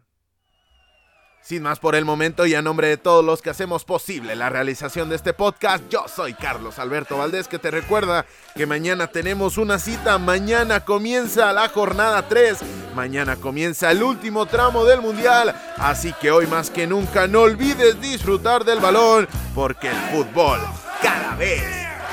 Sin 1.42 1.62
más 1.62 1.78
por 1.78 1.94
el 1.94 2.04
momento 2.04 2.44
y 2.44 2.54
a 2.54 2.62
nombre 2.62 2.88
de 2.88 2.96
todos 2.98 3.24
los 3.24 3.40
que 3.40 3.50
hacemos 3.50 3.84
posible 3.84 4.36
la 4.36 4.50
realización 4.50 5.08
de 5.08 5.16
este 5.16 5.32
podcast, 5.32 5.82
yo 5.88 6.04
soy 6.06 6.34
Carlos 6.34 6.78
Alberto 6.78 7.16
Valdés 7.16 7.48
que 7.48 7.58
te 7.58 7.70
recuerda 7.70 8.26
que 8.54 8.66
mañana 8.66 9.06
tenemos 9.06 9.56
una 9.56 9.78
cita, 9.78 10.18
mañana 10.18 10.84
comienza 10.84 11.52
la 11.54 11.68
jornada 11.68 12.28
3, 12.28 12.58
mañana 12.94 13.36
comienza 13.36 13.90
el 13.90 14.02
último 14.02 14.44
tramo 14.46 14.84
del 14.84 15.00
mundial, 15.00 15.54
así 15.78 16.12
que 16.20 16.30
hoy 16.30 16.46
más 16.46 16.68
que 16.68 16.86
nunca 16.86 17.26
no 17.26 17.42
olvides 17.42 17.98
disfrutar 18.00 18.64
del 18.64 18.80
balón 18.80 19.26
porque 19.54 19.88
el 19.88 19.96
fútbol 20.12 20.60
cada 21.02 21.34
vez 21.36 21.62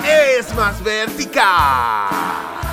es 0.03 0.55
más 0.55 0.81
vertical. 0.81 2.64